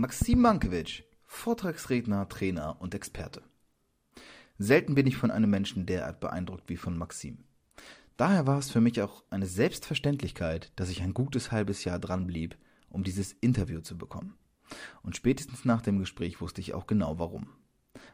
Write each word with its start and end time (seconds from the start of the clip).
Maxim 0.00 0.42
Mankiewicz, 0.42 1.02
Vortragsredner, 1.26 2.28
Trainer 2.28 2.80
und 2.80 2.94
Experte. 2.94 3.42
Selten 4.56 4.94
bin 4.94 5.08
ich 5.08 5.16
von 5.16 5.32
einem 5.32 5.50
Menschen 5.50 5.86
derart 5.86 6.20
beeindruckt 6.20 6.68
wie 6.68 6.76
von 6.76 6.96
Maxim. 6.96 7.38
Daher 8.16 8.46
war 8.46 8.58
es 8.58 8.70
für 8.70 8.80
mich 8.80 9.02
auch 9.02 9.24
eine 9.30 9.46
Selbstverständlichkeit, 9.46 10.70
dass 10.76 10.88
ich 10.88 11.02
ein 11.02 11.14
gutes 11.14 11.50
halbes 11.50 11.82
Jahr 11.82 11.98
dran 11.98 12.28
blieb, 12.28 12.56
um 12.90 13.02
dieses 13.02 13.32
Interview 13.32 13.80
zu 13.80 13.98
bekommen. 13.98 14.38
Und 15.02 15.16
spätestens 15.16 15.64
nach 15.64 15.82
dem 15.82 15.98
Gespräch 15.98 16.40
wusste 16.40 16.60
ich 16.60 16.74
auch 16.74 16.86
genau 16.86 17.18
warum. 17.18 17.48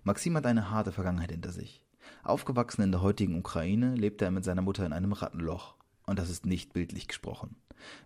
Maxim 0.04 0.38
hat 0.38 0.46
eine 0.46 0.70
harte 0.70 0.90
Vergangenheit 0.90 1.32
hinter 1.32 1.52
sich. 1.52 1.82
Aufgewachsen 2.22 2.80
in 2.80 2.92
der 2.92 3.02
heutigen 3.02 3.38
Ukraine 3.38 3.94
lebte 3.94 4.24
er 4.24 4.30
mit 4.30 4.44
seiner 4.44 4.62
Mutter 4.62 4.86
in 4.86 4.94
einem 4.94 5.12
Rattenloch. 5.12 5.74
Und 6.06 6.18
das 6.18 6.30
ist 6.30 6.46
nicht 6.46 6.72
bildlich 6.72 7.08
gesprochen. 7.08 7.56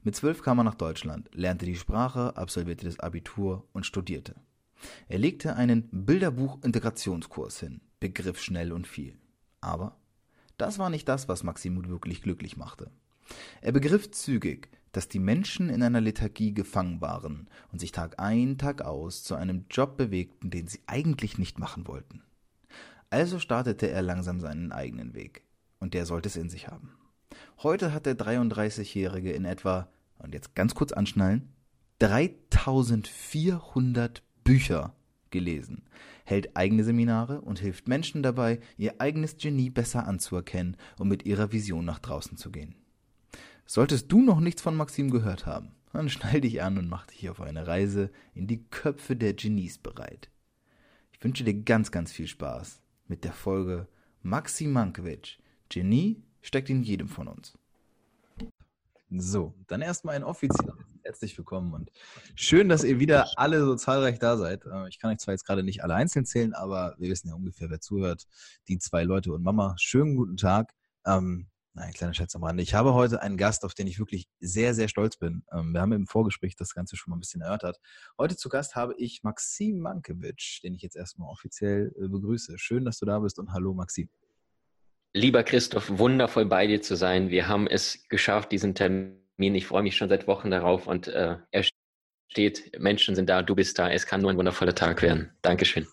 Mit 0.03 0.17
zwölf 0.17 0.43
kam 0.43 0.59
er 0.59 0.65
nach 0.65 0.75
Deutschland, 0.75 1.29
lernte 1.33 1.67
die 1.67 1.77
Sprache, 1.77 2.37
absolvierte 2.37 2.87
das 2.87 3.01
Abitur 3.01 3.67
und 3.73 3.87
studierte. 3.87 4.35
Er 5.09 5.19
legte 5.19 5.57
einen 5.57 5.89
Bilderbuch-Integrationskurs 5.91 7.61
hin, 7.61 7.81
begriff 8.01 8.41
schnell 8.41 8.73
und 8.73 8.87
viel. 8.87 9.19
Aber 9.61 9.97
das 10.57 10.79
war 10.79 10.91
nicht 10.91 11.09
das, 11.09 11.29
was 11.29 11.43
Maximut 11.43 11.89
wirklich 11.89 12.23
glücklich 12.23 12.57
machte. 12.57 12.91
Er 13.61 13.73
begriff 13.73 14.11
zügig, 14.11 14.69
dass 14.93 15.09
die 15.09 15.19
Menschen 15.19 15.69
in 15.69 15.83
einer 15.83 16.01
Lethargie 16.01 16.55
gefangen 16.55 17.01
waren 17.01 17.49
und 17.71 17.79
sich 17.79 17.93
Tag 17.93 18.19
ein, 18.19 18.59
Tag 18.59 18.83
aus 18.83 19.23
zu 19.23 19.35
einem 19.35 19.67
Job 19.71 19.97
bewegten, 19.97 20.51
den 20.51 20.67
sie 20.67 20.81
eigentlich 20.87 21.39
nicht 21.39 21.59
machen 21.59 21.87
wollten. 21.87 22.23
Also 23.11 23.39
startete 23.39 23.89
er 23.89 24.03
langsam 24.03 24.41
seinen 24.41 24.73
eigenen 24.73 25.15
Weg, 25.15 25.43
und 25.79 25.95
der 25.95 26.07
sollte 26.07 26.29
es 26.29 26.37
in 26.37 26.51
sich 26.51 26.69
haben. 26.69 26.98
Heute 27.61 27.93
hat 27.93 28.07
der 28.07 28.17
33-Jährige 28.17 29.33
in 29.33 29.45
etwa, 29.45 29.89
und 30.19 30.33
jetzt 30.33 30.55
ganz 30.55 30.77
kurz 30.77 30.93
anschnallen, 30.93 31.49
3400 31.99 34.23
Bücher 34.45 34.95
gelesen, 35.31 35.83
hält 36.25 36.57
eigene 36.57 36.85
Seminare 36.85 37.41
und 37.41 37.59
hilft 37.59 37.89
Menschen 37.89 38.23
dabei, 38.23 38.61
ihr 38.77 39.01
eigenes 39.01 39.39
Genie 39.39 39.71
besser 39.71 40.07
anzuerkennen 40.07 40.77
und 41.01 41.09
mit 41.09 41.27
ihrer 41.27 41.51
Vision 41.51 41.85
nach 41.85 41.99
draußen 41.99 42.37
zu 42.37 42.53
gehen. 42.53 42.77
Solltest 43.67 44.13
du 44.13 44.23
noch 44.23 44.39
nichts 44.39 44.63
von 44.63 44.77
Maxim 44.77 45.11
gehört 45.11 45.45
haben, 45.45 45.73
dann 45.93 46.09
schnall 46.09 46.41
dich 46.41 46.63
an 46.63 46.79
und 46.79 46.89
mach 46.89 47.09
dich 47.09 47.29
auf 47.29 47.41
eine 47.41 47.67
Reise 47.67 48.13
in 48.35 48.47
die 48.47 48.63
Köpfe 48.71 49.17
der 49.17 49.35
Genies 49.35 49.79
bereit. 49.79 50.31
Ich 51.11 51.25
wünsche 51.25 51.43
dir 51.43 51.55
ganz, 51.55 51.91
ganz 51.91 52.13
viel 52.13 52.29
Spaß 52.29 52.81
mit 53.09 53.25
der 53.25 53.33
Folge 53.33 53.89
Maxim 54.23 54.71
Mankiewicz, 54.71 55.39
Genie 55.69 56.23
steckt 56.49 56.71
in 56.71 56.83
jedem 56.83 57.09
von 57.09 57.29
uns. 57.29 57.53
So, 59.11 59.55
dann 59.69 59.83
erstmal 59.83 60.17
ein 60.17 60.25
offizielles 60.25 60.75
herzlich 61.05 61.39
willkommen 61.39 61.73
und 61.73 61.91
schön, 62.35 62.69
dass 62.69 62.85
ihr 62.85 63.01
wieder 63.01 63.31
alle 63.37 63.65
so 63.65 63.75
zahlreich 63.77 64.19
da 64.19 64.37
seid. 64.37 64.67
Äh, 64.67 64.89
ich 64.89 64.99
kann 64.99 65.11
euch 65.11 65.19
zwar 65.19 65.33
jetzt 65.33 65.47
gerade 65.47 65.63
nicht 65.63 65.83
alle 65.83 65.95
einzeln 65.95 66.27
zählen, 66.27 66.53
aber 66.53 66.95
wir 66.99 67.09
wissen 67.09 67.29
ja 67.29 67.35
ungefähr, 67.35 67.71
wer 67.71 67.81
zuhört. 67.81 68.27
Die 68.69 68.79
zwei 68.79 69.05
Leute 69.05 69.33
und 69.33 69.43
Mama. 69.43 69.75
Schönen 69.79 70.17
guten 70.17 70.37
Tag. 70.37 70.75
Ähm, 71.07 71.47
ein 71.75 71.95
kleiner 71.95 72.13
Scherz 72.13 72.35
am 72.35 72.45
Rande. 72.45 72.63
Ich 72.63 72.75
habe 72.75 72.93
heute 72.93 73.23
einen 73.23 73.39
Gast, 73.39 73.65
auf 73.65 73.73
den 73.73 73.87
ich 73.87 73.99
wirklich 73.99 74.29
sehr, 74.41 74.75
sehr 74.75 74.89
stolz 74.89 75.17
bin. 75.17 75.45
Ähm, 75.51 75.73
wir 75.73 75.81
haben 75.81 75.93
im 75.93 76.07
Vorgespräch 76.07 76.57
das 76.57 76.75
Ganze 76.75 76.97
schon 76.97 77.11
mal 77.11 77.17
ein 77.17 77.21
bisschen 77.21 77.41
erörtert. 77.41 77.81
Heute 78.19 78.37
zu 78.37 78.51
Gast 78.51 78.75
habe 78.75 78.95
ich 78.99 79.23
Maxim 79.23 79.79
Mankiewicz, 79.79 80.61
den 80.63 80.75
ich 80.75 80.83
jetzt 80.83 80.97
erstmal 80.97 81.31
offiziell 81.31 81.95
äh, 81.97 82.09
begrüße. 82.09 82.59
Schön, 82.59 82.85
dass 82.85 82.99
du 82.99 83.07
da 83.07 83.19
bist 83.19 83.39
und 83.39 83.53
hallo 83.53 83.73
Maxim. 83.73 84.11
Lieber 85.19 85.43
Christoph, 85.43 85.99
wundervoll 85.99 86.45
bei 86.45 86.69
dir 86.69 86.81
zu 86.81 86.95
sein. 86.95 87.29
Wir 87.29 87.49
haben 87.49 87.67
es 87.67 88.07
geschafft, 88.09 88.53
diesen 88.53 88.77
Termin. 88.77 89.19
Ich 89.37 89.67
freue 89.67 89.83
mich 89.83 89.97
schon 89.97 90.09
seit 90.09 90.29
Wochen 90.29 90.53
darauf 90.53 90.87
und 90.87 91.09
äh, 91.09 91.39
er 91.51 91.65
steht, 92.31 92.79
Menschen 92.79 93.17
sind 93.17 93.29
da, 93.29 93.43
du 93.43 93.57
bist 93.57 93.81
da. 93.81 93.91
Es 93.91 94.07
kann 94.07 94.21
nur 94.21 94.31
ein 94.31 94.37
wundervoller 94.37 94.77
Tag 94.77 95.03
werden. 95.03 95.33
Dankeschön. 95.43 95.89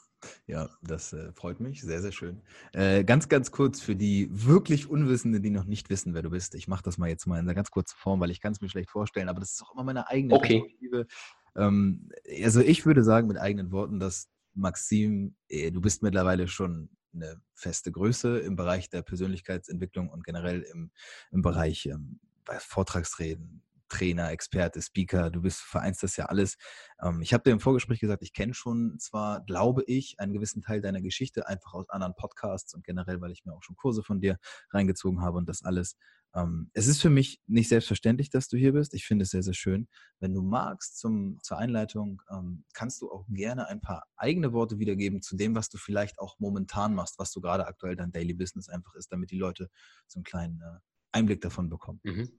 Ja, 0.45 0.69
das 0.83 1.11
äh, 1.13 1.31
freut 1.33 1.59
mich. 1.59 1.81
Sehr, 1.81 2.03
sehr 2.03 2.11
schön. 2.11 2.43
Äh, 2.73 3.03
ganz, 3.03 3.27
ganz 3.27 3.49
kurz 3.49 3.81
für 3.81 3.95
die 3.95 4.29
wirklich 4.31 4.87
Unwissenden, 4.87 5.41
die 5.41 5.49
noch 5.49 5.65
nicht 5.65 5.89
wissen, 5.89 6.13
wer 6.13 6.21
du 6.21 6.29
bist. 6.29 6.53
Ich 6.53 6.67
mache 6.67 6.83
das 6.83 6.99
mal 6.99 7.09
jetzt 7.09 7.25
mal 7.25 7.39
in 7.39 7.45
einer 7.45 7.55
ganz 7.55 7.71
kurzen 7.71 7.95
Form, 7.97 8.19
weil 8.19 8.29
ich 8.29 8.41
kann 8.41 8.51
es 8.53 8.61
mir 8.61 8.69
schlecht 8.69 8.91
vorstellen, 8.91 9.27
aber 9.27 9.39
das 9.39 9.53
ist 9.53 9.63
auch 9.63 9.73
immer 9.73 9.83
meine 9.83 10.07
eigene 10.07 10.35
okay. 10.35 10.59
Perspektive. 10.59 11.07
Ähm, 11.55 12.11
also 12.43 12.61
ich 12.61 12.85
würde 12.85 13.03
sagen 13.03 13.27
mit 13.27 13.37
eigenen 13.37 13.71
Worten, 13.71 13.99
dass 13.99 14.29
Maxim, 14.53 15.35
äh, 15.49 15.71
du 15.71 15.81
bist 15.81 16.03
mittlerweile 16.03 16.47
schon 16.47 16.89
eine 17.15 17.41
feste 17.53 17.91
Größe 17.91 18.39
im 18.39 18.55
Bereich 18.55 18.89
der 18.89 19.01
Persönlichkeitsentwicklung 19.01 20.09
und 20.09 20.23
generell 20.23 20.61
im, 20.61 20.91
im 21.31 21.41
Bereich 21.41 21.85
ähm, 21.87 22.19
Vortragsreden, 22.59 23.63
Trainer, 23.89 24.31
Experte, 24.31 24.81
Speaker, 24.81 25.29
du 25.29 25.41
bist, 25.41 25.59
vereinst 25.61 26.03
das 26.03 26.17
ja 26.17 26.25
alles. 26.25 26.57
Ähm, 27.01 27.21
ich 27.21 27.33
habe 27.33 27.43
dir 27.43 27.51
im 27.51 27.59
Vorgespräch 27.59 27.99
gesagt, 27.99 28.23
ich 28.23 28.33
kenne 28.33 28.53
schon 28.53 28.97
zwar, 28.99 29.43
glaube 29.45 29.83
ich, 29.85 30.19
einen 30.19 30.33
gewissen 30.33 30.61
Teil 30.61 30.81
deiner 30.81 31.01
Geschichte, 31.01 31.47
einfach 31.47 31.73
aus 31.73 31.89
anderen 31.89 32.15
Podcasts 32.15 32.73
und 32.73 32.83
generell, 32.83 33.21
weil 33.21 33.31
ich 33.31 33.45
mir 33.45 33.53
auch 33.53 33.63
schon 33.63 33.75
Kurse 33.75 34.03
von 34.03 34.19
dir 34.19 34.37
reingezogen 34.71 35.21
habe 35.21 35.37
und 35.37 35.47
das 35.47 35.63
alles. 35.63 35.97
Ähm, 36.35 36.69
es 36.73 36.87
ist 36.87 37.01
für 37.01 37.09
mich 37.09 37.41
nicht 37.47 37.69
selbstverständlich, 37.69 38.29
dass 38.29 38.49
du 38.49 38.57
hier 38.57 38.73
bist. 38.73 38.93
Ich 38.93 39.05
finde 39.05 39.23
es 39.23 39.29
sehr, 39.29 39.43
sehr 39.43 39.53
schön. 39.53 39.87
Wenn 40.19 40.33
du 40.33 40.41
magst, 40.41 40.99
zum, 40.99 41.39
zur 41.41 41.57
Einleitung, 41.57 42.21
ähm, 42.29 42.65
kannst 42.73 43.01
du 43.01 43.09
auch 43.09 43.25
gerne 43.29 43.67
ein 43.67 43.79
paar 43.79 44.05
eigene 44.17 44.51
Worte 44.51 44.77
wiedergeben 44.77 45.21
zu 45.21 45.37
dem, 45.37 45.55
was 45.55 45.69
du 45.69 45.77
vielleicht 45.77 46.19
auch 46.19 46.37
momentan 46.39 46.93
machst, 46.93 47.17
was 47.19 47.31
du 47.31 47.39
gerade 47.39 47.65
aktuell 47.65 47.95
dein 47.95 48.11
Daily 48.11 48.33
Business 48.33 48.67
einfach 48.67 48.95
ist, 48.95 49.11
damit 49.11 49.31
die 49.31 49.37
Leute 49.37 49.69
so 50.07 50.17
einen 50.17 50.25
kleinen 50.25 50.61
äh, 50.61 50.79
Einblick 51.13 51.39
davon 51.39 51.69
bekommen. 51.69 52.01
Mhm. 52.03 52.29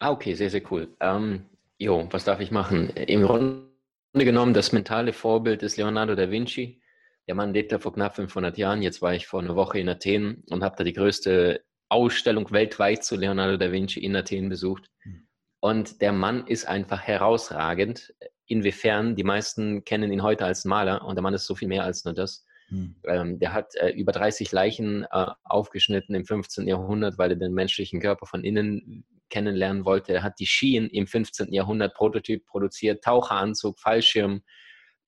Ah, 0.00 0.10
okay, 0.10 0.34
sehr, 0.34 0.50
sehr 0.50 0.62
cool. 0.70 0.96
Ähm, 1.00 1.44
jo, 1.76 2.08
was 2.10 2.24
darf 2.24 2.40
ich 2.40 2.50
machen? 2.50 2.88
Im 2.90 3.22
Grunde 3.22 3.68
genommen, 4.14 4.54
das 4.54 4.72
mentale 4.72 5.12
Vorbild 5.12 5.62
ist 5.62 5.76
Leonardo 5.76 6.14
da 6.14 6.30
Vinci. 6.30 6.80
Der 7.26 7.34
Mann 7.34 7.52
lebte 7.52 7.78
vor 7.78 7.92
knapp 7.92 8.16
500 8.16 8.56
Jahren. 8.56 8.80
Jetzt 8.80 9.02
war 9.02 9.12
ich 9.12 9.26
vor 9.26 9.40
einer 9.40 9.56
Woche 9.56 9.78
in 9.78 9.88
Athen 9.88 10.44
und 10.48 10.62
habe 10.62 10.76
da 10.76 10.84
die 10.84 10.94
größte 10.94 11.62
Ausstellung 11.88 12.50
weltweit 12.50 13.04
zu 13.04 13.16
Leonardo 13.16 13.56
da 13.56 13.72
Vinci 13.72 14.00
in 14.00 14.16
Athen 14.16 14.48
besucht. 14.48 14.90
Hm. 15.02 15.26
Und 15.60 16.00
der 16.00 16.12
Mann 16.12 16.46
ist 16.46 16.66
einfach 16.66 17.02
herausragend. 17.02 18.14
Inwiefern 18.46 19.16
die 19.16 19.24
meisten 19.24 19.84
kennen 19.84 20.12
ihn 20.12 20.22
heute 20.22 20.44
als 20.44 20.64
Maler 20.64 21.04
und 21.04 21.16
der 21.16 21.22
Mann 21.22 21.34
ist 21.34 21.46
so 21.46 21.54
viel 21.54 21.68
mehr 21.68 21.84
als 21.84 22.04
nur 22.04 22.14
das. 22.14 22.44
Hm. 22.68 22.96
Ähm, 23.06 23.38
der 23.38 23.52
hat 23.52 23.74
äh, 23.76 23.90
über 23.90 24.12
30 24.12 24.52
Leichen 24.52 25.04
äh, 25.04 25.26
aufgeschnitten 25.44 26.14
im 26.14 26.24
15. 26.24 26.68
Jahrhundert, 26.68 27.18
weil 27.18 27.30
er 27.30 27.36
den 27.36 27.54
menschlichen 27.54 28.00
Körper 28.00 28.26
von 28.26 28.44
innen 28.44 29.04
kennenlernen 29.30 29.84
wollte. 29.84 30.12
Er 30.12 30.22
hat 30.22 30.38
die 30.38 30.46
Skien 30.46 30.88
im 30.88 31.06
15. 31.06 31.52
Jahrhundert 31.52 31.94
Prototyp 31.94 32.46
produziert, 32.46 33.04
Taucheranzug, 33.04 33.78
Fallschirm. 33.78 34.42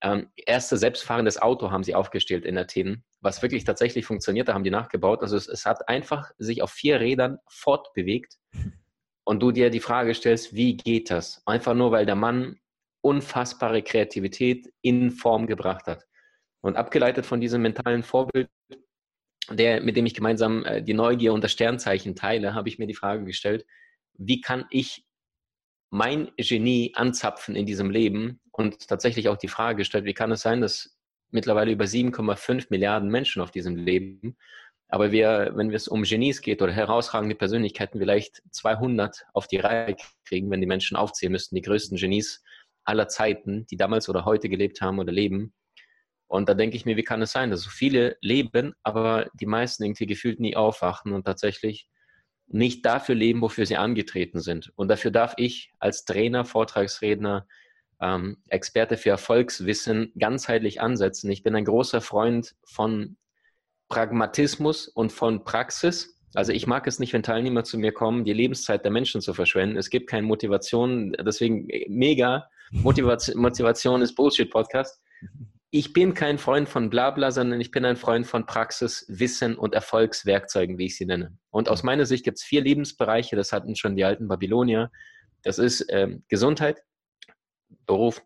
Ähm, 0.03 0.29
erste 0.37 0.77
selbstfahrendes 0.77 1.41
Auto 1.41 1.71
haben 1.71 1.85
sie 1.85 1.95
aufgestellt 1.95 2.45
in 2.45 2.57
Athen, 2.57 3.05
was 3.21 3.43
wirklich 3.43 3.65
tatsächlich 3.65 4.07
funktioniert. 4.07 4.49
Da 4.49 4.55
haben 4.55 4.65
die 4.65 4.71
nachgebaut. 4.71 5.23
Also 5.23 5.37
es, 5.37 5.47
es 5.47 5.67
hat 5.67 5.89
einfach 5.89 6.31
sich 6.39 6.63
auf 6.63 6.71
vier 6.71 7.01
Rädern 7.01 7.39
fortbewegt. 7.49 8.39
Und 9.25 9.41
du 9.41 9.53
dir 9.53 9.71
die 9.71 9.81
Frage 9.81 10.15
stellst, 10.15 10.55
wie 10.55 10.77
geht 10.77 11.11
das? 11.11 11.43
Einfach 11.47 11.75
nur, 11.75 11.93
weil 11.93 12.07
der 12.07 12.17
Mann 12.17 12.59
unfassbare 13.03 13.83
Kreativität 13.83 14.73
in 14.83 15.11
Form 15.11 15.47
gebracht 15.47 15.87
hat. 15.87 16.07
Und 16.63 16.77
abgeleitet 16.77 17.27
von 17.27 17.41
diesem 17.41 17.63
mentalen 17.63 18.03
Vorbild, 18.03 18.49
der, 19.51 19.81
mit 19.83 19.97
dem 19.97 20.07
ich 20.07 20.15
gemeinsam 20.15 20.65
äh, 20.65 20.83
die 20.83 20.95
Neugier 20.95 21.33
und 21.33 21.43
das 21.43 21.53
Sternzeichen 21.53 22.15
teile, 22.15 22.55
habe 22.55 22.69
ich 22.69 22.79
mir 22.79 22.87
die 22.87 22.95
Frage 22.95 23.25
gestellt, 23.25 23.65
wie 24.15 24.41
kann 24.41 24.67
ich 24.71 25.05
mein 25.91 26.31
Genie 26.37 26.93
anzapfen 26.95 27.57
in 27.57 27.67
diesem 27.67 27.91
Leben 27.91 28.41
und 28.53 28.87
tatsächlich 28.87 29.29
auch 29.29 29.37
die 29.37 29.49
Frage 29.49 29.79
gestellt, 29.79 30.05
wie 30.05 30.15
kann 30.15 30.31
es 30.31 30.43
sein, 30.43 30.61
dass 30.61 30.97
mittlerweile 31.31 31.73
über 31.73 31.85
7,5 31.85 32.67
Milliarden 32.71 33.11
Menschen 33.11 33.43
auf 33.43 33.51
diesem 33.51 33.77
Leben, 33.77 34.37
aber 34.91 35.13
wir, 35.13 35.53
wenn 35.55 35.73
es 35.73 35.87
um 35.87 36.03
Genies 36.03 36.43
geht 36.43 36.63
oder 36.63 36.73
herausragende 36.73 37.37
Persönlichkeiten, 37.37 38.01
vielleicht 38.01 38.43
200 38.51 39.25
auf 39.33 39.47
die 39.47 39.59
Reihe 39.59 39.97
kriegen, 40.25 40.51
wenn 40.51 40.61
die 40.61 40.67
Menschen 40.67 40.97
aufzählen 40.97 41.33
müssten, 41.33 41.55
die 41.55 41.63
größten 41.63 41.97
Genies 41.97 42.43
aller 42.85 43.07
Zeiten, 43.07 43.67
die 43.67 43.77
damals 43.77 44.09
oder 44.09 44.25
heute 44.25 44.49
gelebt 44.49 44.81
haben 44.81 44.99
oder 44.99 45.13
leben. 45.13 45.55
Und 46.27 46.49
da 46.49 46.55
denke 46.55 46.77
ich 46.77 46.87
mir, 46.87 46.97
wie 46.97 47.05
kann 47.05 47.23
es 47.23 47.33
sein, 47.33 47.51
dass 47.51 47.63
so 47.63 47.71
viele 47.71 48.17
leben, 48.21 48.75
aber 48.83 49.31
die 49.35 49.47
meisten 49.47 49.85
irgendwie 49.85 50.07
gefühlt 50.07 50.41
nie 50.41 50.57
aufwachen 50.57 51.13
und 51.13 51.25
tatsächlich 51.25 51.89
nicht 52.49 52.85
dafür 52.85 53.15
leben, 53.15 53.43
wofür 53.43 53.67
sie 53.67 53.77
angetreten 53.77 54.41
sind. 54.41 54.73
Und 54.75 54.89
dafür 54.89 55.13
darf 55.13 55.35
ich 55.37 55.71
als 55.79 56.05
Trainer, 56.05 56.45
Vortragsredner, 56.45 57.47
ähm, 58.01 58.39
Experte 58.49 58.97
für 58.97 59.11
Erfolgswissen 59.11 60.13
ganzheitlich 60.19 60.81
ansetzen. 60.81 61.31
Ich 61.31 61.43
bin 61.43 61.55
ein 61.55 61.65
großer 61.65 62.01
Freund 62.01 62.55
von 62.65 63.17
Pragmatismus 63.89 64.89
und 64.89 65.13
von 65.13 65.45
Praxis. 65.45 66.17
Also 66.35 66.53
ich 66.53 66.67
mag 66.67 66.87
es 66.87 66.99
nicht, 66.99 67.13
wenn 67.13 67.23
Teilnehmer 67.23 67.65
zu 67.65 67.79
mir 67.79 67.93
kommen, 67.93 68.25
die 68.25 68.33
Lebenszeit 68.33 68.85
der 68.85 68.93
Menschen 68.93 69.21
zu 69.21 69.35
verschwenden. 69.35 69.77
Es 69.77 69.91
gibt 69.91 70.09
keine 70.09 70.27
Motivation, 70.27 71.13
deswegen 71.13 71.67
mega. 71.89 72.49
Motivation, 72.71 73.37
Motivation 73.41 74.03
ist 74.03 74.15
Bullshit-Podcast 74.15 75.01
ich 75.73 75.93
bin 75.93 76.15
kein 76.15 76.39
Freund 76.39 76.69
von 76.69 76.91
Blabla, 76.91 77.31
sondern 77.31 77.61
ich 77.61 77.71
bin 77.71 77.85
ein 77.85 77.97
Freund 77.97 78.27
von 78.27 78.45
Praxis, 78.45 79.07
Wissen 79.09 79.57
und 79.57 79.73
Erfolgswerkzeugen, 79.73 80.79
wie 80.79 80.87
ich 80.87 80.97
sie 80.97 81.07
nenne. 81.07 81.39
Und 81.51 81.69
aus 81.69 81.85
meiner 81.85 82.07
Sicht 82.07 82.25
gibt 82.25 82.39
es 82.39 82.45
vier 82.45 82.61
Lebensbereiche, 82.61 83.37
das 83.37 83.53
hatten 83.53 83.77
schon 83.77 83.95
die 83.95 84.05
alten 84.05 84.27
Babylonier. 84.27 84.91
Das 85.43 85.59
ist 85.59 85.87
ähm, 85.89 86.25
Gesundheit, 86.29 86.83
Beruf, 87.87 88.23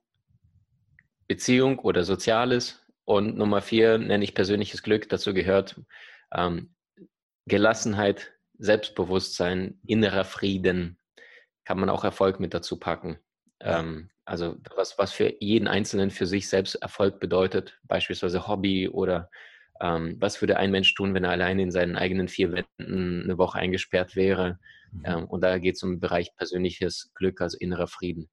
Beziehung 1.28 1.78
oder 1.78 2.04
Soziales. 2.04 2.80
Und 3.04 3.36
Nummer 3.36 3.60
vier 3.60 3.98
nenne 3.98 4.24
ich 4.24 4.34
persönliches 4.34 4.82
Glück. 4.82 5.08
Dazu 5.08 5.34
gehört 5.34 5.80
ähm, 6.32 6.74
Gelassenheit, 7.46 8.32
Selbstbewusstsein, 8.58 9.78
innerer 9.86 10.24
Frieden. 10.24 10.98
Kann 11.64 11.78
man 11.78 11.90
auch 11.90 12.04
Erfolg 12.04 12.40
mit 12.40 12.54
dazu 12.54 12.78
packen. 12.78 13.18
Ähm, 13.60 14.10
also 14.24 14.56
was, 14.74 14.98
was 14.98 15.12
für 15.12 15.34
jeden 15.40 15.68
Einzelnen 15.68 16.10
für 16.10 16.26
sich 16.26 16.48
selbst 16.48 16.76
Erfolg 16.76 17.20
bedeutet, 17.20 17.78
beispielsweise 17.84 18.48
Hobby 18.48 18.88
oder 18.88 19.30
ähm, 19.80 20.16
was 20.18 20.40
würde 20.40 20.56
ein 20.56 20.70
Mensch 20.70 20.94
tun, 20.94 21.14
wenn 21.14 21.24
er 21.24 21.30
alleine 21.30 21.62
in 21.62 21.70
seinen 21.70 21.96
eigenen 21.96 22.28
vier 22.28 22.52
Wänden 22.52 23.24
eine 23.24 23.38
Woche 23.38 23.58
eingesperrt 23.58 24.16
wäre. 24.16 24.58
Mhm. 24.92 25.02
Ähm, 25.04 25.24
und 25.26 25.42
da 25.42 25.58
geht 25.58 25.76
es 25.76 25.82
um 25.82 25.92
den 25.92 26.00
Bereich 26.00 26.34
persönliches 26.36 27.12
Glück, 27.14 27.40
also 27.40 27.58
innerer 27.58 27.88
Frieden. 27.88 28.30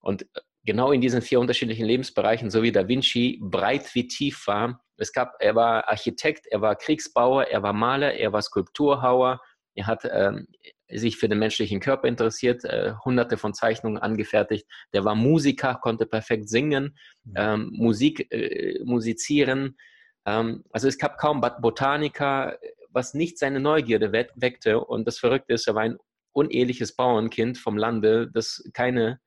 Und 0.00 0.22
äh, 0.22 0.40
genau 0.64 0.92
in 0.92 1.00
diesen 1.00 1.22
vier 1.22 1.40
unterschiedlichen 1.40 1.86
Lebensbereichen, 1.86 2.50
so 2.50 2.62
wie 2.62 2.72
Da 2.72 2.86
Vinci 2.88 3.38
breit 3.42 3.94
wie 3.94 4.08
tief 4.08 4.46
war, 4.46 4.82
es 4.96 5.12
gab, 5.12 5.36
er 5.40 5.54
war 5.54 5.88
Architekt, 5.88 6.46
er 6.46 6.60
war 6.60 6.76
Kriegsbauer, 6.76 7.44
er 7.44 7.62
war 7.62 7.72
Maler, 7.72 8.14
er 8.14 8.32
war 8.32 8.42
Skulpturhauer, 8.42 9.40
er 9.74 9.86
hat 9.86 10.02
ähm, 10.04 10.46
sich 10.88 11.16
für 11.16 11.28
den 11.28 11.38
menschlichen 11.38 11.80
Körper 11.80 12.08
interessiert, 12.08 12.64
äh, 12.64 12.92
hunderte 13.04 13.36
von 13.36 13.54
Zeichnungen 13.54 13.98
angefertigt. 13.98 14.66
Der 14.92 15.04
war 15.04 15.14
Musiker, 15.14 15.76
konnte 15.76 16.06
perfekt 16.06 16.48
singen, 16.48 16.96
mhm. 17.24 17.34
ähm, 17.36 17.70
Musik 17.72 18.30
äh, 18.30 18.80
musizieren. 18.84 19.78
Ähm, 20.26 20.64
also 20.70 20.88
es 20.88 20.98
gab 20.98 21.18
kaum 21.18 21.40
Botaniker, 21.40 22.58
was 22.90 23.14
nicht 23.14 23.38
seine 23.38 23.60
Neugierde 23.60 24.12
we 24.12 24.28
weckte. 24.34 24.80
Und 24.80 25.06
das 25.06 25.18
Verrückte 25.18 25.54
ist, 25.54 25.66
er 25.66 25.74
war 25.76 25.82
ein 25.82 25.98
uneheliches 26.32 26.94
Bauernkind 26.94 27.58
vom 27.58 27.78
Lande, 27.78 28.30
das 28.32 28.68
keine 28.72 29.20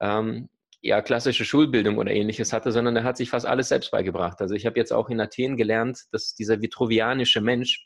ähm, 0.00 0.48
ja, 0.80 1.02
klassische 1.02 1.44
Schulbildung 1.44 1.98
oder 1.98 2.12
ähnliches 2.12 2.52
hatte, 2.52 2.70
sondern 2.70 2.94
er 2.96 3.04
hat 3.04 3.16
sich 3.16 3.30
fast 3.30 3.46
alles 3.46 3.68
selbst 3.68 3.90
beigebracht. 3.90 4.40
Also 4.40 4.54
ich 4.54 4.64
habe 4.64 4.78
jetzt 4.78 4.92
auch 4.92 5.10
in 5.10 5.20
Athen 5.20 5.56
gelernt, 5.56 6.04
dass 6.12 6.34
dieser 6.34 6.60
vitruvianische 6.62 7.40
Mensch 7.40 7.84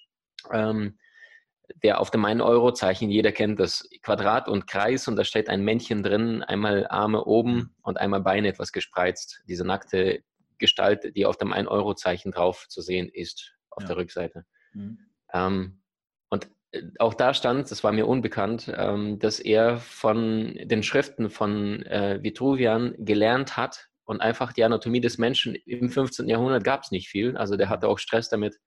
ähm, 0.51 0.99
der 1.83 2.01
auf 2.01 2.11
dem 2.11 2.25
1-Euro-Zeichen, 2.25 3.11
jeder 3.11 3.33
kennt 3.33 3.59
das 3.61 3.89
Quadrat 4.03 4.49
und 4.49 4.67
Kreis 4.67 5.09
und 5.09 5.17
da 5.17 5.25
steht 5.25 5.49
ein 5.49 5.65
Männchen 5.65 6.03
drin, 6.03 6.43
einmal 6.43 6.87
Arme 6.89 7.25
oben 7.25 7.55
mhm. 7.55 7.71
und 7.83 7.99
einmal 7.99 8.21
Beine 8.21 8.49
etwas 8.49 8.73
gespreizt. 8.73 9.43
Diese 9.49 9.65
nackte 9.65 10.23
Gestalt, 10.59 11.17
die 11.17 11.27
auf 11.27 11.37
dem 11.37 11.53
1-Euro-Zeichen 11.53 12.33
drauf 12.33 12.67
zu 12.69 12.83
sehen 12.83 13.09
ist, 13.09 13.55
auf 13.71 13.83
ja. 13.83 13.89
der 13.89 13.97
Rückseite. 13.97 14.45
Mhm. 14.73 14.99
Ähm, 15.33 15.83
und 16.29 16.49
auch 16.99 17.15
da 17.15 17.35
stand, 17.35 17.71
das 17.71 17.85
war 17.85 17.93
mir 17.93 18.07
unbekannt, 18.07 18.73
ähm, 18.75 19.19
dass 19.19 19.41
er 19.41 19.79
von 19.79 20.59
den 20.63 20.83
Schriften 20.83 21.31
von 21.31 21.83
äh, 21.87 22.23
Vitruvian 22.23 22.95
gelernt 22.99 23.57
hat 23.57 23.89
und 24.05 24.21
einfach 24.21 24.53
die 24.53 24.65
Anatomie 24.65 25.01
des 25.01 25.19
Menschen 25.19 25.55
im 25.55 25.91
15. 25.91 26.29
Jahrhundert 26.29 26.65
gab 26.65 26.83
es 26.83 26.91
nicht 26.91 27.09
viel. 27.09 27.37
Also 27.37 27.57
der 27.57 27.69
hatte 27.69 27.89
auch 27.89 27.99
Stress 27.99 28.29
damit, 28.29 28.59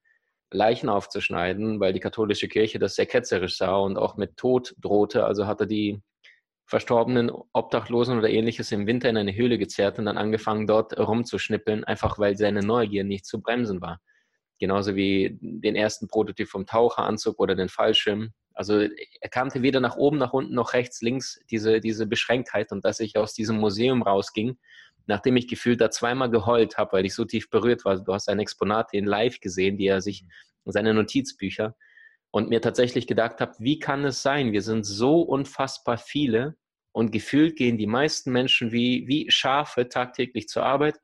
Leichen 0.52 0.90
aufzuschneiden, 0.90 1.80
weil 1.80 1.94
die 1.94 2.00
katholische 2.00 2.48
Kirche 2.48 2.80
das 2.80 2.96
sehr 2.96 3.08
ketzerisch 3.08 3.58
sah 3.58 3.76
und 3.76 3.98
auch 3.98 4.16
mit 4.16 4.38
Tod 4.38 4.76
drohte. 4.80 5.26
Also 5.26 5.48
hatte 5.48 5.68
die 5.68 6.02
verstorbenen 6.68 7.32
Obdachlosen 7.54 8.18
oder 8.18 8.30
ähnliches 8.30 8.72
im 8.72 8.88
Winter 8.88 9.10
in 9.10 9.18
eine 9.18 9.36
Höhle 9.36 9.58
gezerrt 9.58 10.00
und 10.00 10.06
dann 10.06 10.18
angefangen, 10.18 10.68
dort 10.68 10.98
rumzuschnippeln, 10.98 11.84
einfach 11.84 12.18
weil 12.18 12.38
seine 12.38 12.62
Neugier 12.62 13.04
nicht 13.04 13.26
zu 13.26 13.42
bremsen 13.42 13.82
war. 13.82 14.00
Genauso 14.60 14.96
wie 14.96 15.38
den 15.42 15.76
ersten 15.76 16.08
Prototyp 16.08 16.48
vom 16.48 16.66
Taucheranzug 16.66 17.40
oder 17.40 17.56
den 17.56 17.70
Fallschirm. 17.70 18.32
Also 18.54 18.80
er 18.80 19.30
kannte 19.30 19.62
weder 19.62 19.82
nach 19.82 19.98
oben, 19.98 20.18
nach 20.18 20.34
unten, 20.34 20.54
noch 20.54 20.74
rechts, 20.74 21.02
links 21.02 21.40
diese, 21.52 21.82
diese 21.82 22.08
Beschränktheit. 22.08 22.72
Und 22.72 22.86
dass 22.86 23.00
ich 23.00 23.18
aus 23.18 23.34
diesem 23.34 23.58
Museum 23.58 24.02
rausging, 24.02 24.58
nachdem 25.08 25.36
ich 25.36 25.48
gefühlt 25.48 25.82
da 25.82 25.92
zweimal 25.92 26.30
geheult 26.30 26.78
habe, 26.78 26.94
weil 26.94 27.06
ich 27.06 27.14
so 27.14 27.26
tief 27.26 27.50
berührt 27.50 27.86
war. 27.86 28.00
Du 28.00 28.14
hast 28.14 28.30
ein 28.30 28.40
Exponat 28.40 28.94
in 28.94 29.06
live 29.06 29.40
gesehen, 29.40 29.78
die 29.78 29.88
er 29.88 30.02
sich, 30.02 30.24
mhm. 30.24 30.72
seine 30.72 30.94
Notizbücher, 30.94 31.76
und 32.32 32.50
mir 32.50 32.62
tatsächlich 32.62 33.08
gedacht 33.08 33.40
habe, 33.40 33.54
wie 33.60 33.80
kann 33.80 34.04
es 34.04 34.22
sein? 34.22 34.52
Wir 34.52 34.62
sind 34.62 34.86
so 34.86 35.22
unfassbar 35.22 35.98
viele 35.98 36.58
und 36.92 37.12
gefühlt 37.12 37.56
gehen 37.56 37.78
die 37.78 37.88
meisten 37.88 38.30
Menschen 38.30 38.74
wie, 38.74 39.08
wie 39.08 39.32
Schafe 39.32 39.88
tagtäglich 39.88 40.50
zur 40.50 40.64
Arbeit, 40.64 41.00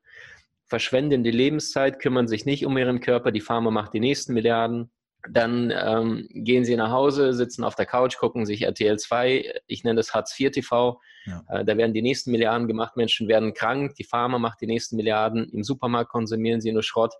verschwenden 0.71 1.21
die 1.21 1.31
Lebenszeit, 1.31 1.99
kümmern 1.99 2.29
sich 2.29 2.45
nicht 2.45 2.65
um 2.65 2.77
ihren 2.77 3.01
Körper, 3.01 3.33
die 3.33 3.41
Pharma 3.41 3.71
macht 3.71 3.93
die 3.93 3.99
nächsten 3.99 4.33
Milliarden, 4.33 4.89
dann 5.29 5.69
ähm, 5.75 6.29
gehen 6.31 6.63
sie 6.63 6.77
nach 6.77 6.91
Hause, 6.91 7.33
sitzen 7.33 7.65
auf 7.65 7.75
der 7.75 7.85
Couch, 7.85 8.17
gucken 8.17 8.45
sich 8.45 8.61
RTL 8.61 8.97
2, 8.97 9.53
ich 9.67 9.83
nenne 9.83 9.97
das 9.97 10.13
Hartz 10.13 10.39
IV 10.39 10.51
TV. 10.51 11.01
Ja. 11.25 11.43
Äh, 11.49 11.65
da 11.65 11.75
werden 11.75 11.93
die 11.93 12.01
nächsten 12.01 12.31
Milliarden 12.31 12.69
gemacht, 12.69 12.95
Menschen 12.95 13.27
werden 13.27 13.53
krank, 13.53 13.95
die 13.95 14.05
Pharma 14.05 14.39
macht 14.39 14.61
die 14.61 14.65
nächsten 14.65 14.95
Milliarden, 14.95 15.49
im 15.49 15.61
Supermarkt 15.61 16.09
konsumieren 16.09 16.61
sie 16.61 16.71
nur 16.71 16.83
Schrott. 16.83 17.13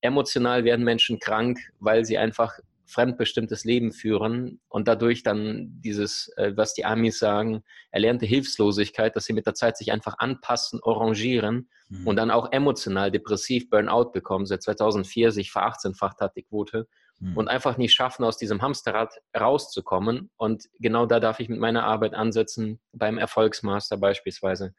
Emotional 0.00 0.64
werden 0.64 0.84
Menschen 0.84 1.20
krank, 1.20 1.60
weil 1.78 2.04
sie 2.04 2.18
einfach 2.18 2.58
fremdbestimmtes 2.86 3.64
Leben 3.64 3.92
führen 3.92 4.60
und 4.68 4.88
dadurch 4.88 5.22
dann 5.22 5.68
dieses, 5.80 6.28
äh, 6.36 6.52
was 6.56 6.74
die 6.74 6.84
Amis 6.84 7.18
sagen, 7.18 7.62
erlernte 7.90 8.26
Hilflosigkeit, 8.26 9.16
dass 9.16 9.24
sie 9.24 9.32
mit 9.32 9.46
der 9.46 9.54
Zeit 9.54 9.76
sich 9.76 9.92
einfach 9.92 10.18
anpassen, 10.18 10.80
arrangieren 10.82 11.68
mhm. 11.88 12.06
und 12.06 12.16
dann 12.16 12.30
auch 12.30 12.52
emotional 12.52 13.10
depressiv 13.10 13.68
Burnout 13.70 14.12
bekommen. 14.12 14.46
Seit 14.46 14.62
2004 14.62 15.32
sich 15.32 15.50
verachtzehnfacht 15.50 16.20
hat 16.20 16.36
die 16.36 16.44
Quote 16.44 16.86
mhm. 17.20 17.36
und 17.36 17.48
einfach 17.48 17.76
nicht 17.76 17.94
schaffen, 17.94 18.24
aus 18.24 18.36
diesem 18.36 18.62
Hamsterrad 18.62 19.14
rauszukommen. 19.38 20.30
Und 20.36 20.64
genau 20.78 21.06
da 21.06 21.20
darf 21.20 21.40
ich 21.40 21.48
mit 21.48 21.60
meiner 21.60 21.84
Arbeit 21.84 22.14
ansetzen, 22.14 22.80
beim 22.92 23.18
Erfolgsmaster 23.18 23.96
beispielsweise, 23.96 24.74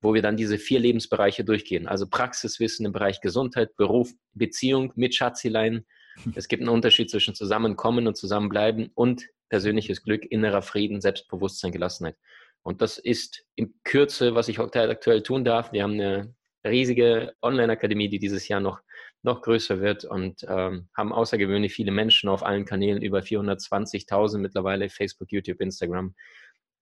wo 0.00 0.14
wir 0.14 0.22
dann 0.22 0.36
diese 0.36 0.58
vier 0.58 0.80
Lebensbereiche 0.80 1.44
durchgehen. 1.44 1.86
Also 1.86 2.06
Praxiswissen 2.08 2.86
im 2.86 2.92
Bereich 2.92 3.20
Gesundheit, 3.20 3.76
Beruf, 3.76 4.12
Beziehung 4.34 4.92
mit 4.96 5.14
Schatzilein. 5.14 5.86
Es 6.34 6.48
gibt 6.48 6.62
einen 6.62 6.70
Unterschied 6.70 7.10
zwischen 7.10 7.34
Zusammenkommen 7.34 8.06
und 8.06 8.16
Zusammenbleiben 8.16 8.90
und 8.94 9.26
persönliches 9.48 10.02
Glück, 10.02 10.24
innerer 10.24 10.62
Frieden, 10.62 11.00
Selbstbewusstsein, 11.00 11.72
Gelassenheit. 11.72 12.16
Und 12.62 12.82
das 12.82 12.98
ist 12.98 13.44
in 13.54 13.74
Kürze, 13.84 14.34
was 14.34 14.48
ich 14.48 14.58
aktuell 14.58 15.22
tun 15.22 15.44
darf. 15.44 15.72
Wir 15.72 15.84
haben 15.84 15.94
eine 15.94 16.34
riesige 16.64 17.34
Online-Akademie, 17.42 18.08
die 18.08 18.18
dieses 18.18 18.48
Jahr 18.48 18.60
noch 18.60 18.80
noch 19.26 19.42
größer 19.42 19.80
wird 19.80 20.04
und 20.04 20.46
ähm, 20.48 20.88
haben 20.96 21.12
außergewöhnlich 21.12 21.74
viele 21.74 21.90
Menschen 21.90 22.30
auf 22.30 22.44
allen 22.44 22.64
Kanälen, 22.64 23.02
über 23.02 23.18
420.000 23.18 24.38
mittlerweile, 24.38 24.88
Facebook, 24.88 25.32
YouTube, 25.32 25.60
Instagram. 25.60 26.14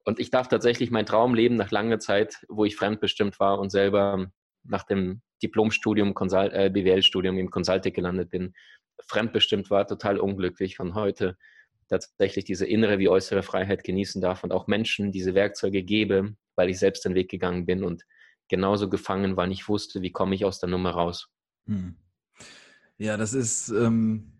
Und 0.05 0.21
ich 0.21 0.31
darf 0.31 0.49
tatsächlich 0.49 0.91
mein 0.91 1.07
Traum 1.07 1.35
leben 1.35 1.57
nach 1.57 1.71
langer 1.71 1.99
Zeit, 1.99 2.45
wo 2.49 2.65
ich 2.65 2.77
fremdbestimmt 2.77 3.41
war 3.41 3.59
und 3.59 3.71
selber 3.71 4.31
nach 4.63 4.85
dem 4.85 5.23
Diplomstudium, 5.43 6.15
äh, 6.15 6.71
BWL-Studium 6.71 7.39
im 7.39 7.51
Consulting 7.51 7.93
gelandet 7.93 8.31
bin, 8.31 8.55
fremdbestimmt 9.07 9.71
war, 9.71 9.87
total 9.87 10.19
unglücklich 10.19 10.77
von 10.77 10.95
heute 10.95 11.37
tatsächlich 11.89 12.45
diese 12.45 12.67
innere 12.67 12.99
wie 12.99 13.09
äußere 13.09 13.43
Freiheit 13.43 13.85
genießen 13.85 14.21
darf 14.21 14.43
und 14.43 14.53
auch 14.53 14.67
Menschen 14.67 15.13
diese 15.13 15.35
Werkzeuge 15.35 15.83
gebe, 15.83 16.35
weil 16.57 16.71
ich 16.71 16.79
selbst 16.79 17.05
den 17.05 17.15
Weg 17.15 17.31
gegangen 17.31 17.67
bin 17.67 17.85
und 17.85 18.05
genauso 18.49 18.89
gefangen 18.89 19.37
war, 19.37 19.47
nicht 19.47 19.69
wusste, 19.69 20.03
wie 20.03 20.13
komme 20.13 20.35
ich 20.35 20.45
aus 20.45 20.61
der 20.61 20.69
Nummer 20.69 20.91
raus. 20.91 21.29
Hm. 21.67 21.97
Ja, 22.97 23.17
das 23.17 23.35
ist 23.35 23.71
ähm, 23.71 24.35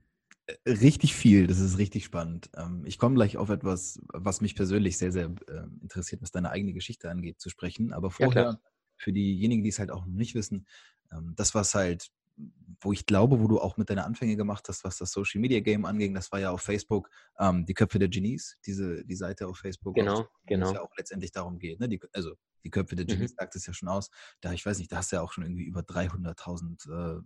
richtig 0.67 1.15
viel. 1.15 1.47
Das 1.47 1.59
ist 1.59 1.79
richtig 1.79 2.05
spannend. 2.05 2.51
Ähm, 2.57 2.83
ich 2.85 2.99
komme 2.99 3.15
gleich 3.15 3.37
auf 3.37 3.51
etwas, 3.51 4.01
was 4.13 4.41
mich 4.41 4.55
persönlich 4.55 4.99
sehr, 4.99 5.13
sehr 5.13 5.35
äh, 5.49 5.65
interessiert, 5.81 6.23
was 6.23 6.31
deine 6.31 6.51
eigene 6.51 6.73
Geschichte 6.73 7.11
angeht, 7.11 7.41
zu 7.41 7.51
sprechen. 7.51 7.93
Aber 7.93 8.11
vorher, 8.11 8.43
ja, 8.43 8.59
für 8.97 9.13
diejenigen, 9.13 9.63
die 9.63 9.71
es 9.71 9.79
halt 9.79 9.91
auch 9.91 10.07
noch 10.07 10.15
nicht 10.15 10.35
wissen, 10.35 10.67
ähm, 11.13 11.33
das, 11.37 11.55
was 11.55 11.75
halt, 11.75 12.11
wo 12.37 12.93
ich 12.93 13.07
glaube, 13.07 13.41
wo 13.41 13.49
du 13.49 13.61
auch 13.61 13.77
mit 13.77 13.91
deiner 13.91 14.05
Anfänge 14.05 14.37
gemacht 14.37 14.69
hast, 14.69 14.85
was 14.85 14.99
das 14.99 15.11
Social 15.11 15.41
Media 15.41 15.61
Game 15.61 15.85
anging, 15.85 16.15
das 16.15 16.31
war 16.33 16.41
ja 16.41 16.51
auf 16.51 16.63
Facebook, 16.63 17.11
ähm, 17.39 17.65
die 17.65 17.75
Köpfe 17.75 17.99
der 17.99 18.09
Genies, 18.09 18.59
diese, 18.67 19.05
die 19.05 19.17
Seite 19.17 19.47
auf 19.47 19.59
Facebook. 19.59 19.95
Genau, 19.95 20.21
auch, 20.21 20.31
genau. 20.47 20.67
Wo 20.67 20.71
es 20.71 20.75
ja 20.75 20.83
auch 20.83 20.97
letztendlich 20.97 21.33
darum 21.33 21.59
geht, 21.59 21.81
ne? 21.81 21.89
die, 21.89 22.01
also 22.13 22.35
Die 22.65 22.71
Köpfe 22.71 22.97
der 22.97 23.07
Genies 23.07 23.33
mhm. 23.33 23.37
sagt 23.39 23.57
es 23.57 23.67
ja 23.67 23.73
schon 23.73 23.89
aus. 23.89 24.11
Da, 24.41 24.53
ich 24.53 24.65
weiß 24.65 24.79
nicht, 24.79 24.91
da 24.93 24.99
hast 24.99 25.13
du 25.13 25.17
ja 25.17 25.23
auch 25.23 25.33
schon 25.33 25.45
irgendwie 25.45 25.65
über 25.65 25.81
300.000, 25.81 27.19
äh, 27.19 27.23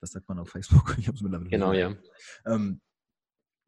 das 0.00 0.10
sagt 0.10 0.28
man 0.28 0.38
auf 0.38 0.50
Facebook, 0.50 0.96
ich 0.98 1.08
habe 1.08 1.16
es 1.16 1.22
mittlerweile 1.22 1.50
Genau, 1.50 1.72
ja. 1.72 1.94
Ähm, 2.46 2.80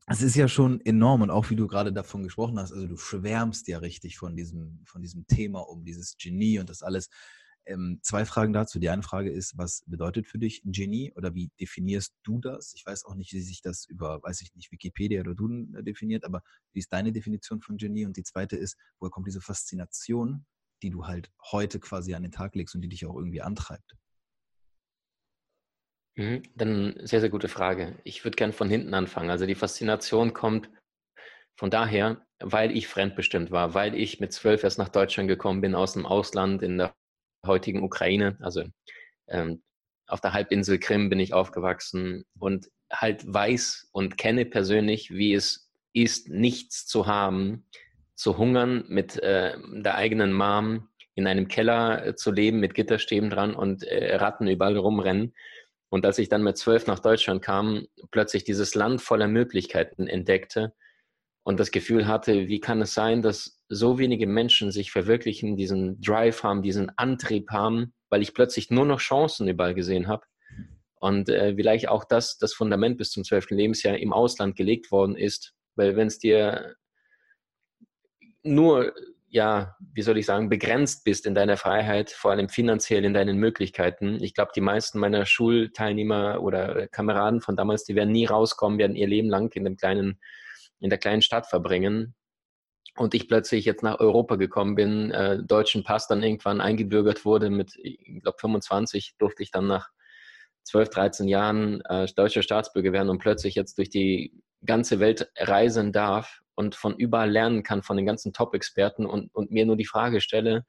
es 0.07 0.21
ist 0.21 0.37
ja 0.37 0.49
schon 0.49 0.81
enorm 0.83 1.23
und 1.23 1.31
auch 1.31 1.49
wie 1.49 1.57
du 1.57 1.67
gerade 1.67 1.93
davon 1.93 2.25
gesprochen 2.25 2.59
hast, 2.59 2.73
also 2.73 2.87
du 2.87 2.97
schwärmst 2.99 3.67
ja 3.69 3.79
richtig 3.79 4.19
von 4.19 4.37
diesem, 4.37 4.83
von 4.85 5.01
diesem 5.01 5.27
Thema 5.27 5.61
um 5.61 5.85
dieses 5.85 6.17
Genie 6.19 6.59
und 6.59 6.69
das 6.69 6.83
alles. 6.83 7.09
Ähm, 7.67 7.99
zwei 8.03 8.25
Fragen 8.25 8.53
dazu. 8.53 8.79
Die 8.79 8.91
eine 8.91 9.03
Frage 9.03 9.31
ist, 9.31 9.57
was 9.57 9.85
bedeutet 9.87 10.27
für 10.27 10.39
dich 10.39 10.63
Genie 10.65 11.13
oder 11.15 11.35
wie 11.35 11.51
definierst 11.61 12.15
du 12.23 12.39
das? 12.41 12.75
Ich 12.77 12.85
weiß 12.85 13.05
auch 13.07 13.15
nicht, 13.15 13.33
wie 13.33 13.41
sich 13.41 13.63
das 13.63 13.87
über, 13.87 14.23
weiß 14.23 14.43
ich 14.43 14.55
nicht, 14.55 14.71
Wikipedia 14.71 15.21
oder 15.21 15.35
du 15.35 15.49
äh, 15.75 15.83
definiert, 15.83 16.25
aber 16.25 16.43
wie 16.73 16.81
ist 16.81 16.93
deine 16.93 17.13
Definition 17.13 17.61
von 17.61 17.77
Genie? 17.77 18.05
Und 18.07 18.17
die 18.17 18.23
zweite 18.23 18.57
ist, 18.57 18.77
woher 18.99 19.11
kommt 19.11 19.27
diese 19.27 19.41
Faszination, 19.41 20.45
die 20.83 20.91
du 20.91 21.07
halt 21.07 21.31
heute 21.53 21.81
quasi 21.81 22.15
an 22.15 22.23
den 22.23 22.33
Tag 22.33 22.55
legst 22.55 22.75
und 22.75 22.83
die 22.83 22.89
dich 22.89 23.07
auch 23.07 23.17
irgendwie 23.17 23.43
antreibt? 23.43 23.97
Mhm, 26.17 26.43
dann 26.55 26.95
sehr, 27.03 27.21
sehr 27.21 27.31
gute 27.31 27.49
Frage. 27.49 27.99
Ich 28.05 28.25
würde 28.25 28.37
gern 28.37 28.53
von 28.53 28.69
hinten 28.69 28.95
anfangen. 28.95 29.31
Also 29.31 29.47
die 29.47 29.57
Faszination 29.57 30.33
kommt 30.33 30.71
von 31.57 31.71
daher, 31.71 32.25
weil 32.41 32.77
ich 32.77 32.89
fremdbestimmt 32.89 33.51
war, 33.51 33.75
weil 33.75 33.95
ich 33.95 34.21
mit 34.21 34.33
zwölf 34.33 34.63
erst 34.65 34.79
nach 34.79 34.89
Deutschland 34.89 35.29
gekommen 35.29 35.61
bin 35.61 35.75
aus 35.75 35.95
dem 35.95 36.07
Ausland 36.07 36.63
in 36.63 36.79
der 36.79 36.95
heutigen 37.47 37.83
Ukraine, 37.83 38.37
also 38.41 38.65
ähm, 39.29 39.63
auf 40.07 40.21
der 40.21 40.33
Halbinsel 40.33 40.79
Krim 40.79 41.09
bin 41.09 41.19
ich 41.19 41.33
aufgewachsen 41.33 42.25
und 42.39 42.69
halt 42.93 43.25
weiß 43.27 43.89
und 43.93 44.19
kenne 44.19 44.45
persönlich, 44.45 45.11
wie 45.11 45.35
es 45.35 45.71
ist, 45.93 46.29
nichts 46.29 46.87
zu 46.87 47.07
haben, 47.07 47.67
zu 48.15 48.39
hungern, 48.39 48.85
mit 48.89 49.17
äh, 49.23 49.57
der 49.73 49.97
eigenen 49.97 50.33
Mom 50.33 50.89
in 51.15 51.27
einem 51.27 51.49
Keller 51.49 52.07
äh, 52.07 52.15
zu 52.15 52.31
leben, 52.31 52.61
mit 52.61 52.75
Gitterstäben 52.75 53.31
dran 53.31 53.55
und 53.55 53.85
äh, 53.85 54.17
Ratten 54.17 54.47
überall 54.47 54.77
rumrennen. 54.77 55.35
Und 55.89 56.05
als 56.07 56.19
ich 56.19 56.29
dann 56.29 56.43
mit 56.43 56.59
zwölf 56.59 56.87
nach 56.87 56.99
Deutschland 56.99 57.43
kam, 57.43 57.87
plötzlich 58.11 58.45
dieses 58.45 58.75
Land 58.75 59.01
voller 59.01 59.29
Möglichkeiten 59.29 60.07
entdeckte 60.07 60.75
und 61.45 61.61
das 61.61 61.71
Gefühl 61.71 62.09
hatte, 62.09 62.49
wie 62.49 62.59
kann 62.59 62.81
es 62.81 62.95
sein, 62.95 63.23
dass 63.23 63.61
so 63.69 63.99
wenige 63.99 64.27
Menschen 64.27 64.73
sich 64.73 64.91
verwirklichen, 64.91 65.57
diesen 65.57 66.01
Drive 66.01 66.43
haben, 66.43 66.63
diesen 66.63 66.91
Antrieb 66.97 67.51
haben, 67.51 67.93
weil 68.09 68.23
ich 68.23 68.35
plötzlich 68.35 68.71
nur 68.71 68.87
noch 68.87 68.99
Chancen 68.99 69.47
überall 69.47 69.75
gesehen 69.75 70.09
habe. 70.09 70.25
Und 70.97 71.29
äh, 71.29 71.55
vielleicht 71.55 71.89
auch 71.89 72.05
das, 72.05 72.39
das 72.39 72.55
Fundament 72.55 72.97
bis 72.97 73.11
zum 73.11 73.25
zwölften 73.25 73.57
Lebensjahr 73.57 73.99
im 73.99 74.15
Ausland 74.15 74.57
gelegt 74.57 74.91
worden 74.91 75.17
ist, 75.17 75.55
weil 75.77 75.97
wenn 75.97 76.07
es 76.07 76.19
dir 76.19 76.77
nur, 78.43 78.95
ja, 79.29 79.77
wie 79.93 80.03
soll 80.03 80.17
ich 80.17 80.25
sagen, 80.25 80.49
begrenzt 80.49 81.05
bist 81.05 81.27
in 81.27 81.35
deiner 81.35 81.59
Freiheit, 81.59 82.11
vor 82.11 82.31
allem 82.31 82.49
finanziell 82.49 83.05
in 83.05 83.13
deinen 83.13 83.37
Möglichkeiten. 83.37 84.23
Ich 84.23 84.33
glaube, 84.33 84.53
die 84.55 84.63
meisten 84.63 84.99
meiner 84.99 85.27
Schulteilnehmer 85.27 86.41
oder 86.41 86.89
Kameraden 86.89 87.43
von 87.43 87.55
damals, 87.55 87.85
die 87.85 87.97
werden 87.97 88.13
nie 88.13 88.25
rauskommen, 88.25 88.79
werden 88.79 88.97
ihr 88.97 89.09
Leben 89.09 89.29
lang 89.29 89.55
in 89.55 89.65
dem 89.65 89.77
kleinen 89.77 90.19
in 90.85 90.91
der 90.91 90.99
kleinen 90.99 91.23
Stadt 91.23 91.47
verbringen. 91.47 92.15
Und 92.97 93.15
ich 93.15 93.27
plötzlich 93.27 93.65
jetzt 93.65 93.83
nach 93.83 94.01
Europa 94.01 94.37
gekommen 94.37 94.75
bin, 94.75 95.11
äh, 95.11 95.43
deutschen 95.43 95.83
Pass 95.83 96.07
dann 96.07 96.23
irgendwann 96.23 96.61
eingebürgert 96.61 97.25
wurde 97.25 97.49
mit, 97.49 97.75
ich 97.83 98.21
glaube 98.23 98.37
25, 98.39 99.15
durfte 99.19 99.43
ich 99.43 99.51
dann 99.51 99.67
nach 99.67 99.89
12, 100.65 100.91
13 100.91 101.29
Jahren 101.29 101.81
äh, 101.89 102.07
deutscher 102.15 102.43
Staatsbürger 102.43 102.93
werden 102.93 103.09
und 103.09 103.19
plötzlich 103.19 103.55
jetzt 103.55 103.79
durch 103.79 103.89
die 103.89 104.39
ganze 104.65 105.01
Welt 105.01 105.33
reisen 105.39 105.91
darf 105.91 106.41
und 106.55 106.75
von 106.75 106.95
überall 106.97 107.31
lernen 107.31 107.63
kann, 107.63 107.83
von 107.83 107.97
den 107.97 108.07
ganzen 108.07 108.35
Top-Experten 108.35 109.07
und, 109.07 109.35
und 109.35 109.51
mir 109.51 109.65
nur 109.65 109.77
die 109.77 109.87
Frage 109.87 110.21
stelle, 110.21 110.67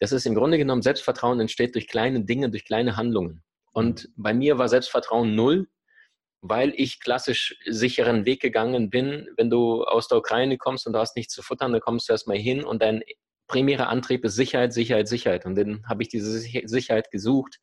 das 0.00 0.12
ist 0.12 0.26
im 0.26 0.34
Grunde 0.34 0.56
genommen 0.56 0.82
Selbstvertrauen 0.82 1.40
entsteht 1.40 1.74
durch 1.74 1.88
kleine 1.88 2.24
Dinge, 2.24 2.48
durch 2.48 2.64
kleine 2.64 2.96
Handlungen. 2.96 3.44
Und 3.72 4.08
bei 4.16 4.32
mir 4.32 4.56
war 4.56 4.68
Selbstvertrauen 4.68 5.34
null 5.34 5.68
weil 6.42 6.74
ich 6.76 7.00
klassisch 7.00 7.56
sicheren 7.64 8.26
Weg 8.26 8.42
gegangen 8.42 8.90
bin. 8.90 9.28
Wenn 9.36 9.48
du 9.48 9.84
aus 9.84 10.08
der 10.08 10.18
Ukraine 10.18 10.58
kommst 10.58 10.86
und 10.86 10.92
du 10.92 10.98
hast 10.98 11.16
nichts 11.16 11.32
zu 11.32 11.40
futtern, 11.40 11.72
dann 11.72 11.80
kommst 11.80 12.08
du 12.08 12.12
erstmal 12.12 12.36
hin 12.36 12.64
und 12.64 12.82
dein 12.82 13.02
primärer 13.46 13.88
Antrieb 13.88 14.24
ist 14.24 14.34
Sicherheit, 14.34 14.72
Sicherheit, 14.72 15.08
Sicherheit. 15.08 15.46
Und 15.46 15.56
dann 15.56 15.84
habe 15.88 16.02
ich 16.02 16.08
diese 16.08 16.38
Sicherheit 16.38 17.10
gesucht 17.10 17.58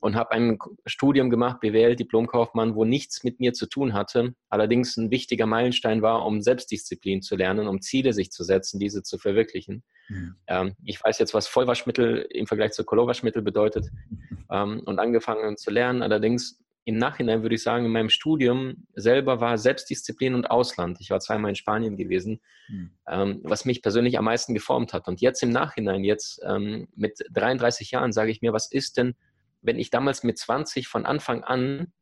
und 0.00 0.16
habe 0.16 0.32
ein 0.32 0.58
Studium 0.86 1.30
gemacht, 1.30 1.60
BWL, 1.60 1.94
Diplomkaufmann, 1.94 2.74
wo 2.74 2.84
nichts 2.84 3.22
mit 3.22 3.38
mir 3.38 3.52
zu 3.52 3.66
tun 3.66 3.92
hatte, 3.92 4.34
allerdings 4.48 4.96
ein 4.96 5.10
wichtiger 5.10 5.46
Meilenstein 5.46 6.02
war, 6.02 6.24
um 6.24 6.40
Selbstdisziplin 6.40 7.22
zu 7.22 7.36
lernen, 7.36 7.68
um 7.68 7.80
Ziele 7.80 8.12
sich 8.12 8.32
zu 8.32 8.42
setzen, 8.42 8.80
diese 8.80 9.02
zu 9.02 9.18
verwirklichen. 9.18 9.84
Mhm. 10.08 10.36
Ähm, 10.46 10.74
ich 10.84 11.02
weiß 11.02 11.18
jetzt, 11.18 11.34
was 11.34 11.46
Vollwaschmittel 11.46 12.26
im 12.30 12.46
Vergleich 12.46 12.72
zu 12.72 12.82
Kolowaschmittel 12.82 13.42
bedeutet 13.42 13.90
ähm, 14.50 14.80
und 14.84 14.98
angefangen 14.98 15.56
zu 15.58 15.70
lernen. 15.70 16.02
Allerdings 16.02 16.58
im 16.90 16.98
Nachhinein 16.98 17.42
würde 17.42 17.54
ich 17.54 17.62
sagen, 17.62 17.86
in 17.86 17.92
meinem 17.92 18.10
Studium 18.10 18.86
selber 18.94 19.40
war 19.40 19.56
Selbstdisziplin 19.58 20.34
und 20.34 20.50
Ausland. 20.50 20.98
Ich 21.00 21.10
war 21.10 21.20
zweimal 21.20 21.50
in 21.50 21.54
Spanien 21.54 21.96
gewesen, 21.96 22.40
mhm. 22.68 22.90
ähm, 23.08 23.40
was 23.42 23.64
mich 23.64 23.80
persönlich 23.80 24.18
am 24.18 24.26
meisten 24.26 24.54
geformt 24.54 24.92
hat. 24.92 25.08
Und 25.08 25.20
jetzt 25.20 25.42
im 25.42 25.50
Nachhinein, 25.50 26.04
jetzt 26.04 26.40
ähm, 26.44 26.88
mit 26.94 27.20
33 27.32 27.92
Jahren, 27.92 28.12
sage 28.12 28.30
ich 28.30 28.42
mir, 28.42 28.52
was 28.52 28.70
ist 28.70 28.96
denn, 28.96 29.14
wenn 29.62 29.78
ich 29.78 29.90
damals 29.90 30.22
mit 30.24 30.38
20 30.38 30.88
von 30.88 31.06
Anfang 31.06 31.44
an 31.44 31.92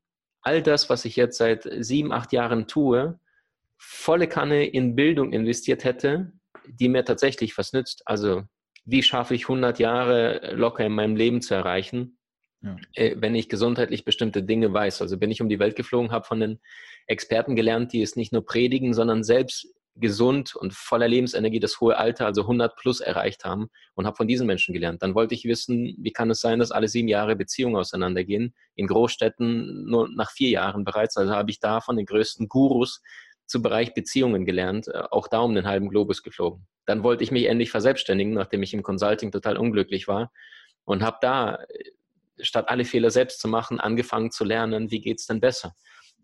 all 0.42 0.62
das, 0.62 0.88
was 0.90 1.04
ich 1.04 1.16
jetzt 1.16 1.38
seit 1.38 1.68
sieben, 1.78 2.12
acht 2.12 2.32
Jahren 2.32 2.66
tue, 2.66 3.18
volle 3.76 4.26
Kanne 4.26 4.66
in 4.66 4.96
Bildung 4.96 5.32
investiert 5.32 5.84
hätte, 5.84 6.32
die 6.66 6.88
mir 6.88 7.04
tatsächlich 7.04 7.56
was 7.58 7.72
nützt. 7.72 8.02
Also 8.06 8.44
wie 8.84 9.02
schaffe 9.02 9.34
ich 9.34 9.44
100 9.44 9.78
Jahre 9.78 10.54
locker 10.54 10.84
in 10.86 10.92
meinem 10.92 11.16
Leben 11.16 11.42
zu 11.42 11.54
erreichen? 11.54 12.17
Ja. 12.62 12.76
Äh, 12.94 13.16
wenn 13.18 13.34
ich 13.34 13.48
gesundheitlich 13.48 14.04
bestimmte 14.04 14.42
Dinge 14.42 14.72
weiß. 14.72 15.02
Also 15.02 15.16
bin 15.16 15.30
ich 15.30 15.40
um 15.40 15.48
die 15.48 15.58
Welt 15.58 15.76
geflogen, 15.76 16.10
habe 16.10 16.26
von 16.26 16.40
den 16.40 16.60
Experten 17.06 17.56
gelernt, 17.56 17.92
die 17.92 18.02
es 18.02 18.16
nicht 18.16 18.32
nur 18.32 18.44
predigen, 18.44 18.94
sondern 18.94 19.22
selbst 19.22 19.68
gesund 20.00 20.54
und 20.54 20.74
voller 20.74 21.08
Lebensenergie 21.08 21.60
das 21.60 21.80
hohe 21.80 21.96
Alter, 21.96 22.26
also 22.26 22.42
100 22.42 22.76
plus 22.76 23.00
erreicht 23.00 23.44
haben 23.44 23.68
und 23.94 24.06
habe 24.06 24.16
von 24.16 24.28
diesen 24.28 24.46
Menschen 24.46 24.72
gelernt. 24.72 25.02
Dann 25.02 25.14
wollte 25.14 25.34
ich 25.34 25.44
wissen, 25.44 25.96
wie 25.98 26.12
kann 26.12 26.30
es 26.30 26.40
sein, 26.40 26.58
dass 26.58 26.70
alle 26.70 26.88
sieben 26.88 27.08
Jahre 27.08 27.36
Beziehungen 27.36 27.76
auseinandergehen, 27.76 28.54
in 28.74 28.86
Großstädten 28.86 29.88
nur 29.88 30.08
nach 30.08 30.30
vier 30.30 30.50
Jahren 30.50 30.84
bereits. 30.84 31.16
Also 31.16 31.32
habe 31.32 31.50
ich 31.50 31.58
da 31.58 31.80
von 31.80 31.96
den 31.96 32.06
größten 32.06 32.48
Gurus 32.48 33.02
zu 33.46 33.62
Bereich 33.62 33.94
Beziehungen 33.94 34.44
gelernt, 34.44 34.88
äh, 34.88 35.02
auch 35.10 35.26
da 35.26 35.40
um 35.40 35.54
den 35.54 35.66
halben 35.66 35.88
Globus 35.88 36.22
geflogen. 36.22 36.66
Dann 36.86 37.02
wollte 37.02 37.24
ich 37.24 37.30
mich 37.30 37.46
endlich 37.46 37.70
verselbstständigen, 37.70 38.34
nachdem 38.34 38.62
ich 38.62 38.74
im 38.74 38.82
Consulting 38.82 39.32
total 39.32 39.56
unglücklich 39.56 40.06
war 40.06 40.30
und 40.84 41.02
habe 41.02 41.18
da 41.20 41.58
statt 42.40 42.68
alle 42.68 42.84
Fehler 42.84 43.10
selbst 43.10 43.40
zu 43.40 43.48
machen, 43.48 43.80
angefangen 43.80 44.30
zu 44.30 44.44
lernen, 44.44 44.90
wie 44.90 45.00
geht 45.00 45.20
es 45.20 45.26
denn 45.26 45.40
besser. 45.40 45.74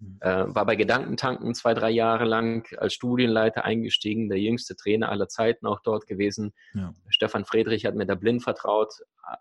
Mhm. 0.01 0.19
Äh, 0.21 0.55
war 0.55 0.67
bei 0.67 0.77
Gedankentanken 0.77 1.55
zwei, 1.55 1.75
drei 1.75 1.91
Jahre 1.91 2.25
lang 2.25 2.67
als 2.79 2.95
Studienleiter 2.95 3.65
eingestiegen, 3.65 4.29
der 4.29 4.39
jüngste 4.39 4.77
Trainer 4.77 5.11
aller 5.11 5.29
Zeiten 5.29 5.67
auch 5.67 5.81
dort 5.81 6.07
gewesen. 6.07 6.53
Ja. 6.75 6.95
Stefan 7.09 7.45
Friedrich 7.45 7.87
hat 7.87 7.95
mir 7.95 8.07
da 8.07 8.15
blind 8.15 8.43
vertraut. 8.43 8.93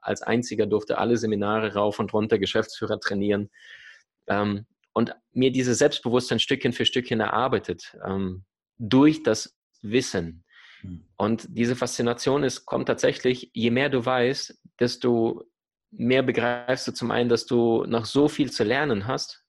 Als 0.01 0.21
einziger 0.21 0.65
durfte 0.65 0.97
alle 0.97 1.17
Seminare 1.17 1.73
rauf 1.73 1.99
und 1.99 2.13
runter 2.13 2.39
Geschäftsführer 2.39 2.99
trainieren. 2.99 3.49
Ähm, 4.27 4.65
und 4.93 5.15
mir 5.31 5.51
dieses 5.51 5.79
Selbstbewusstsein 5.79 6.39
Stückchen 6.39 6.71
für 6.71 6.85
Stückchen 6.85 7.19
erarbeitet 7.19 7.97
ähm, 8.05 8.45
durch 8.77 9.23
das 9.23 9.57
Wissen. 9.81 10.43
Mhm. 10.83 11.05
Und 11.17 11.45
diese 11.49 11.75
Faszination 11.75 12.43
ist, 12.43 12.65
kommt 12.65 12.87
tatsächlich, 12.87 13.49
je 13.53 13.71
mehr 13.71 13.89
du 13.89 14.05
weißt, 14.05 14.59
desto 14.79 15.43
mehr 15.97 16.23
begreifst 16.23 16.87
du 16.87 16.91
zum 16.91 17.11
einen, 17.11 17.29
dass 17.29 17.45
du 17.45 17.85
noch 17.85 18.05
so 18.05 18.27
viel 18.27 18.51
zu 18.51 18.63
lernen 18.63 19.07
hast 19.07 19.43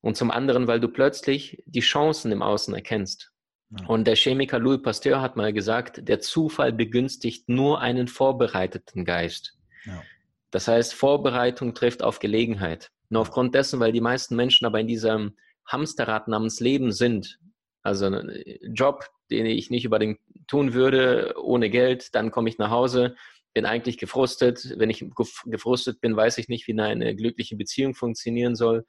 und 0.00 0.16
zum 0.16 0.30
anderen, 0.30 0.66
weil 0.66 0.80
du 0.80 0.88
plötzlich 0.88 1.62
die 1.66 1.80
Chancen 1.80 2.32
im 2.32 2.42
Außen 2.42 2.74
erkennst. 2.74 3.32
Ja. 3.70 3.86
Und 3.86 4.06
der 4.06 4.16
Chemiker 4.16 4.58
Louis 4.58 4.80
Pasteur 4.82 5.20
hat 5.20 5.36
mal 5.36 5.52
gesagt, 5.52 6.08
der 6.08 6.20
Zufall 6.20 6.72
begünstigt 6.72 7.48
nur 7.48 7.80
einen 7.80 8.06
vorbereiteten 8.08 9.04
Geist. 9.04 9.58
Ja. 9.84 10.02
Das 10.50 10.68
heißt, 10.68 10.94
Vorbereitung 10.94 11.74
trifft 11.74 12.02
auf 12.02 12.20
Gelegenheit. 12.20 12.90
Nur 13.08 13.22
aufgrund 13.22 13.54
dessen, 13.54 13.80
weil 13.80 13.92
die 13.92 14.00
meisten 14.00 14.36
Menschen 14.36 14.66
aber 14.66 14.80
in 14.80 14.86
diesem 14.86 15.36
Hamsterrad 15.66 16.28
namens 16.28 16.60
Leben 16.60 16.92
sind, 16.92 17.38
also 17.82 18.06
ein 18.06 18.30
Job, 18.72 19.08
den 19.30 19.46
ich 19.46 19.70
nicht 19.70 19.86
unbedingt 19.86 20.20
tun 20.46 20.72
würde, 20.72 21.34
ohne 21.40 21.70
Geld, 21.70 22.14
dann 22.14 22.30
komme 22.30 22.48
ich 22.48 22.58
nach 22.58 22.70
Hause, 22.70 23.16
bin 23.56 23.64
eigentlich 23.64 23.96
gefrustet. 23.96 24.74
Wenn 24.76 24.90
ich 24.90 25.02
gefrustet 25.46 26.02
bin, 26.02 26.14
weiß 26.14 26.36
ich 26.36 26.48
nicht, 26.48 26.68
wie 26.68 26.78
eine 26.78 27.16
glückliche 27.16 27.56
Beziehung 27.56 27.94
funktionieren 27.94 28.54
soll. 28.54 28.84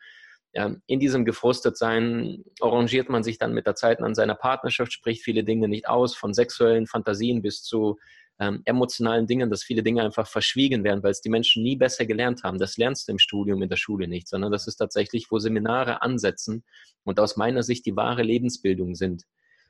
Ja, 0.53 0.75
in 0.87 0.99
diesem 0.99 1.23
Gefrustetsein 1.23 2.43
arrangiert 2.59 3.07
man 3.07 3.23
sich 3.23 3.37
dann 3.37 3.53
mit 3.53 3.65
der 3.65 3.75
Zeit 3.75 4.01
an 4.01 4.13
seiner 4.13 4.35
Partnerschaft, 4.35 4.91
spricht 4.91 5.23
viele 5.23 5.45
Dinge 5.45 5.69
nicht 5.69 5.87
aus, 5.87 6.17
von 6.17 6.33
sexuellen 6.33 6.85
Fantasien 6.85 7.41
bis 7.41 7.63
zu 7.63 7.97
ähm, 8.39 8.61
emotionalen 8.65 9.25
Dingen, 9.25 9.49
dass 9.49 9.63
viele 9.63 9.83
Dinge 9.83 10.03
einfach 10.03 10.27
verschwiegen 10.27 10.83
werden, 10.83 11.01
weil 11.01 11.11
es 11.11 11.21
die 11.21 11.29
Menschen 11.29 11.63
nie 11.63 11.77
besser 11.77 12.05
gelernt 12.05 12.43
haben. 12.43 12.59
Das 12.59 12.75
lernst 12.75 13.07
du 13.07 13.13
im 13.13 13.19
Studium, 13.19 13.61
in 13.63 13.69
der 13.69 13.77
Schule 13.77 14.09
nicht, 14.09 14.27
sondern 14.27 14.51
das 14.51 14.67
ist 14.67 14.75
tatsächlich, 14.75 15.27
wo 15.31 15.39
Seminare 15.39 16.01
ansetzen 16.01 16.65
und 17.05 17.21
aus 17.21 17.37
meiner 17.37 17.63
Sicht 17.63 17.85
die 17.85 17.95
wahre 17.95 18.23
Lebensbildung 18.23 18.95
sind. 18.95 19.23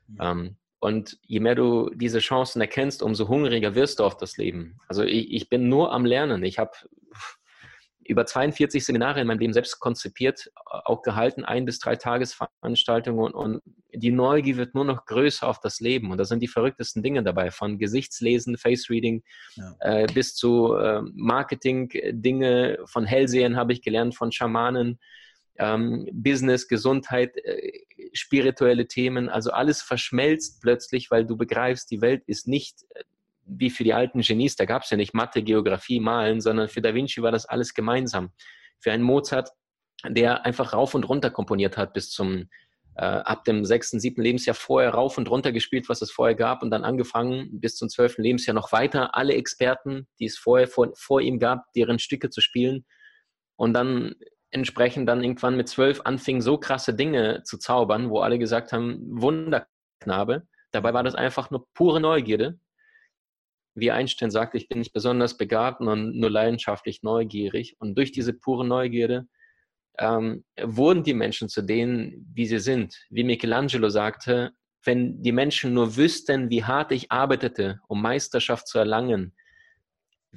Mhm. 0.08 0.18
Ähm, 0.20 0.56
Und 0.80 1.18
je 1.22 1.40
mehr 1.40 1.54
du 1.54 1.90
diese 1.94 2.20
Chancen 2.20 2.60
erkennst, 2.60 3.02
umso 3.02 3.28
hungriger 3.28 3.74
wirst 3.74 3.98
du 3.98 4.04
auf 4.04 4.16
das 4.16 4.36
Leben. 4.36 4.78
Also 4.86 5.02
ich, 5.02 5.32
ich 5.32 5.48
bin 5.48 5.68
nur 5.68 5.92
am 5.92 6.04
Lernen. 6.04 6.44
Ich 6.44 6.58
habe 6.58 6.72
über 8.08 8.24
42 8.24 8.84
Seminare 8.84 9.20
in 9.20 9.26
meinem 9.26 9.38
Leben 9.38 9.52
selbst 9.52 9.80
konzipiert, 9.80 10.50
auch 10.64 11.02
gehalten, 11.02 11.44
ein 11.44 11.66
bis 11.66 11.78
drei 11.78 11.94
Tagesveranstaltungen 11.94 13.34
und 13.34 13.60
die 13.94 14.10
Neugier 14.10 14.56
wird 14.56 14.74
nur 14.74 14.84
noch 14.84 15.04
größer 15.04 15.46
auf 15.46 15.60
das 15.60 15.80
Leben 15.80 16.10
und 16.10 16.16
da 16.16 16.24
sind 16.24 16.40
die 16.40 16.48
verrücktesten 16.48 17.02
Dinge 17.02 17.22
dabei, 17.22 17.50
von 17.50 17.78
Gesichtslesen, 17.78 18.56
Face 18.56 18.88
Reading 18.88 19.22
ja. 19.56 19.74
äh, 19.80 20.06
bis 20.06 20.34
zu 20.34 20.74
äh, 20.74 21.02
Marketing-Dinge, 21.14 22.78
von 22.86 23.04
Hellsehen 23.04 23.56
habe 23.56 23.74
ich 23.74 23.82
gelernt, 23.82 24.14
von 24.14 24.32
Schamanen, 24.32 24.98
ähm, 25.58 26.08
Business, 26.12 26.68
Gesundheit, 26.68 27.36
äh, 27.36 27.72
spirituelle 28.12 28.86
Themen, 28.86 29.28
also 29.28 29.50
alles 29.50 29.82
verschmelzt 29.82 30.60
plötzlich, 30.62 31.10
weil 31.10 31.26
du 31.26 31.36
begreifst, 31.36 31.90
die 31.90 32.00
Welt 32.00 32.22
ist 32.26 32.48
nicht 32.48 32.84
äh, 32.94 33.02
wie 33.48 33.70
für 33.70 33.84
die 33.84 33.94
alten 33.94 34.20
Genies, 34.20 34.56
da 34.56 34.66
gab 34.66 34.82
es 34.82 34.90
ja 34.90 34.96
nicht 34.96 35.14
Mathe, 35.14 35.42
Geografie, 35.42 36.00
Malen, 36.00 36.40
sondern 36.40 36.68
für 36.68 36.82
Da 36.82 36.94
Vinci 36.94 37.22
war 37.22 37.32
das 37.32 37.46
alles 37.46 37.72
gemeinsam. 37.72 38.30
Für 38.78 38.92
einen 38.92 39.02
Mozart, 39.02 39.50
der 40.06 40.44
einfach 40.44 40.74
rauf 40.74 40.94
und 40.94 41.08
runter 41.08 41.30
komponiert 41.30 41.76
hat 41.76 41.94
bis 41.94 42.10
zum 42.10 42.50
äh, 42.96 43.04
ab 43.04 43.44
dem 43.44 43.64
sechsten, 43.64 44.00
siebten 44.00 44.22
Lebensjahr 44.22 44.54
vorher 44.54 44.90
rauf 44.90 45.18
und 45.18 45.30
runter 45.30 45.52
gespielt, 45.52 45.88
was 45.88 46.02
es 46.02 46.10
vorher 46.10 46.34
gab 46.34 46.62
und 46.62 46.70
dann 46.70 46.84
angefangen 46.84 47.48
bis 47.60 47.76
zum 47.76 47.88
zwölften 47.88 48.22
Lebensjahr 48.22 48.54
noch 48.54 48.72
weiter 48.72 49.14
alle 49.14 49.34
Experten, 49.34 50.06
die 50.20 50.26
es 50.26 50.36
vorher 50.36 50.68
vor, 50.68 50.90
vor 50.94 51.20
ihm 51.20 51.38
gab, 51.38 51.72
deren 51.74 51.98
Stücke 51.98 52.28
zu 52.28 52.40
spielen 52.40 52.84
und 53.56 53.72
dann 53.72 54.14
entsprechend 54.50 55.08
dann 55.08 55.22
irgendwann 55.22 55.56
mit 55.56 55.68
zwölf 55.68 56.00
anfing, 56.04 56.40
so 56.40 56.58
krasse 56.58 56.94
Dinge 56.94 57.42
zu 57.44 57.58
zaubern, 57.58 58.10
wo 58.10 58.20
alle 58.20 58.38
gesagt 58.38 58.72
haben, 58.72 58.98
Wunderknabe. 59.20 60.46
Dabei 60.70 60.94
war 60.94 61.02
das 61.02 61.14
einfach 61.14 61.50
nur 61.50 61.66
pure 61.74 62.00
Neugierde 62.00 62.58
wie 63.80 63.90
Einstein 63.90 64.30
sagt, 64.30 64.54
ich 64.54 64.68
bin 64.68 64.78
nicht 64.78 64.92
besonders 64.92 65.36
begabt, 65.36 65.78
sondern 65.78 66.16
nur 66.16 66.30
leidenschaftlich 66.30 67.02
neugierig. 67.02 67.76
Und 67.78 67.96
durch 67.96 68.12
diese 68.12 68.32
pure 68.32 68.66
Neugierde 68.66 69.26
ähm, 69.98 70.44
wurden 70.60 71.02
die 71.02 71.14
Menschen 71.14 71.48
zu 71.48 71.62
denen, 71.62 72.30
wie 72.34 72.46
sie 72.46 72.58
sind. 72.58 72.96
Wie 73.10 73.24
Michelangelo 73.24 73.88
sagte, 73.88 74.52
wenn 74.84 75.22
die 75.22 75.32
Menschen 75.32 75.74
nur 75.74 75.96
wüssten, 75.96 76.50
wie 76.50 76.64
hart 76.64 76.92
ich 76.92 77.10
arbeitete, 77.10 77.80
um 77.88 78.00
Meisterschaft 78.00 78.68
zu 78.68 78.78
erlangen, 78.78 79.34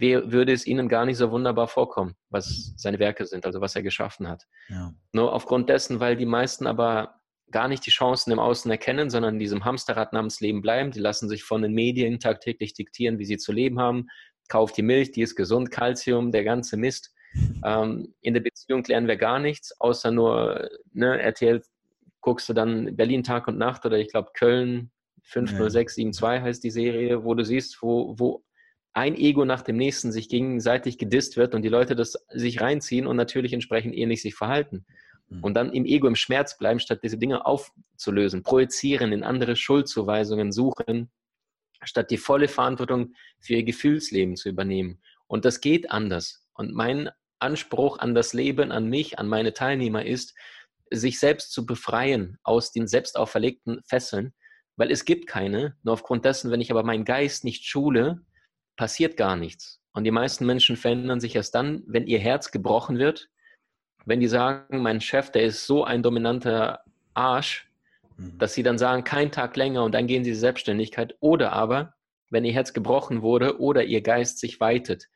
würde 0.02 0.52
es 0.52 0.66
ihnen 0.66 0.90
gar 0.90 1.06
nicht 1.06 1.18
so 1.18 1.32
wunderbar 1.32 1.68
vorkommen, 1.68 2.16
was 2.30 2.74
seine 2.78 3.00
Werke 3.00 3.26
sind, 3.26 3.46
also 3.46 3.62
was 3.62 3.76
er 3.76 3.84
geschaffen 3.84 4.28
hat. 4.28 4.46
Ja. 4.70 4.94
Nur 5.14 5.34
aufgrund 5.34 5.70
dessen, 5.70 6.00
weil 6.00 6.16
die 6.16 6.26
meisten 6.26 6.68
aber 6.68 7.22
gar 7.52 7.68
nicht 7.68 7.86
die 7.86 7.92
Chancen 7.92 8.32
im 8.32 8.40
Außen 8.40 8.72
erkennen, 8.72 9.10
sondern 9.10 9.36
in 9.36 9.40
diesem 9.40 9.66
Hamsterrad 9.66 10.14
namens 10.14 10.40
Leben 10.40 10.62
bleiben. 10.62 10.92
Die 10.92 11.00
lassen 11.00 11.30
sich 11.30 11.44
von 11.44 11.62
den 11.62 11.74
Medien 11.74 12.20
tagtäglich 12.20 12.74
diktieren, 12.74 13.20
wie 13.20 13.26
sie 13.26 13.38
zu 13.38 13.52
leben 13.52 13.80
haben. 13.80 14.08
Kauft 14.48 14.78
die 14.78 14.82
Milch, 14.82 15.12
die 15.12 15.22
ist 15.22 15.36
gesund, 15.36 15.72
Kalzium, 15.72 16.32
der 16.32 16.44
ganze 16.44 16.78
Mist. 16.78 17.14
Ähm, 17.64 18.14
in 18.20 18.34
der 18.34 18.42
Beziehung 18.42 18.84
klären 18.84 19.08
wir 19.08 19.16
gar 19.16 19.40
nichts, 19.40 19.80
außer 19.80 20.12
nur, 20.12 20.70
ne, 20.92 21.18
RTL 21.22 21.62
guckst 22.20 22.50
du 22.50 22.54
dann 22.54 22.98
Berlin 22.98 23.24
Tag 23.24 23.48
und 23.48 23.58
Nacht 23.58 23.86
oder 23.86 23.98
ich 23.98 24.10
glaube 24.10 24.32
Köln 24.34 24.92
50672 25.24 26.44
heißt 26.44 26.64
die 26.64 26.72
Serie, 26.72 27.24
wo 27.24 27.34
du 27.34 27.46
siehst, 27.46 27.82
wo, 27.82 28.16
wo 28.18 28.44
ein 28.94 29.16
Ego 29.16 29.46
nach 29.46 29.62
dem 29.62 29.78
nächsten 29.78 30.12
sich 30.12 30.28
gegenseitig 30.28 30.98
gedisst 30.98 31.38
wird 31.38 31.56
und 31.56 31.62
die 31.62 31.70
Leute 31.70 31.96
das 31.96 32.26
sich 32.30 32.60
reinziehen 32.62 33.08
und 33.08 33.16
natürlich 33.16 33.54
entsprechend 33.54 33.96
ähnlich 33.96 34.22
sich 34.22 34.36
verhalten. 34.36 34.86
Mhm. 35.32 35.44
und 35.44 35.54
dann 35.54 35.72
im 35.74 35.86
Ego, 35.86 36.08
im 36.08 36.16
Schmerz 36.16 36.58
bleiben, 36.58 36.80
statt 36.80 37.00
diese 37.04 37.18
Dinge 37.18 37.46
aufzulösen, 37.46 38.44
projizieren, 38.44 39.12
in 39.14 39.24
andere 39.24 39.56
Schuldzuweisungen 39.56 40.52
suchen, 40.52 41.10
statt 41.84 42.12
die 42.12 42.18
volle 42.18 42.48
Verantwortung 42.48 43.14
für 43.40 43.54
ihr 43.54 43.64
Gefühlsleben 43.64 44.36
zu 44.36 44.50
übernehmen. 44.50 45.02
Und 45.28 45.46
das 45.46 45.62
geht 45.62 45.90
anders. 45.90 46.46
Und 46.54 46.74
mein 46.74 47.10
Anspruch 47.40 47.98
an 48.00 48.14
das 48.14 48.34
Leben, 48.34 48.72
an 48.72 48.88
mich, 48.88 49.18
an 49.18 49.28
meine 49.28 49.54
Teilnehmer 49.54 50.06
ist, 50.06 50.36
sich 50.92 51.20
selbst 51.20 51.54
zu 51.54 51.66
befreien 51.66 52.38
aus 52.44 52.72
den 52.72 52.88
selbst 52.88 53.18
auferlegten 53.18 53.82
Fesseln, 53.86 54.34
weil 54.76 54.92
es 54.92 55.06
gibt 55.06 55.28
keine. 55.28 55.78
Nur 55.84 55.94
aufgrund 55.94 56.26
dessen, 56.26 56.52
wenn 56.52 56.62
ich 56.62 56.70
aber 56.70 56.84
meinen 56.84 57.06
Geist 57.06 57.46
nicht 57.46 57.66
schule, 57.66 58.22
passiert 58.82 59.16
gar 59.16 59.36
nichts. 59.36 59.80
Und 59.94 60.06
die 60.06 60.12
meisten 60.12 60.48
Menschen 60.48 60.76
verändern 60.76 61.20
sich 61.20 61.36
erst 61.36 61.54
dann, 61.54 61.84
wenn 61.86 62.08
ihr 62.08 62.18
Herz 62.18 62.50
gebrochen 62.50 62.98
wird 62.98 63.30
wenn 64.06 64.20
die 64.20 64.28
sagen, 64.28 64.82
mein 64.82 65.02
Chef, 65.02 65.32
der 65.32 65.44
ist 65.44 65.66
so 65.66 65.84
ein 65.84 66.04
dominanter 66.04 66.84
Arsch, 67.14 67.70
mhm. 68.18 68.38
dass 68.38 68.54
sie 68.54 68.64
dann 68.64 68.78
sagen, 68.78 69.04
kein 69.04 69.32
Tag 69.32 69.56
länger 69.56 69.84
und 69.84 69.94
dann 69.94 70.08
gehen 70.08 70.24
sie 70.24 70.32
in 70.32 70.36
Selbstständigkeit. 70.36 71.16
Oder 71.20 71.54
aber, 71.54 71.94
wenn 72.30 72.46
ihr 72.46 72.54
Herz 72.54 72.74
gebrochen 72.74 73.22
wurde 73.22 73.60
oder 73.60 73.84
ihr 73.84 74.02
Geist 74.02 74.40
sich 74.40 74.60
weitet. 74.60 75.08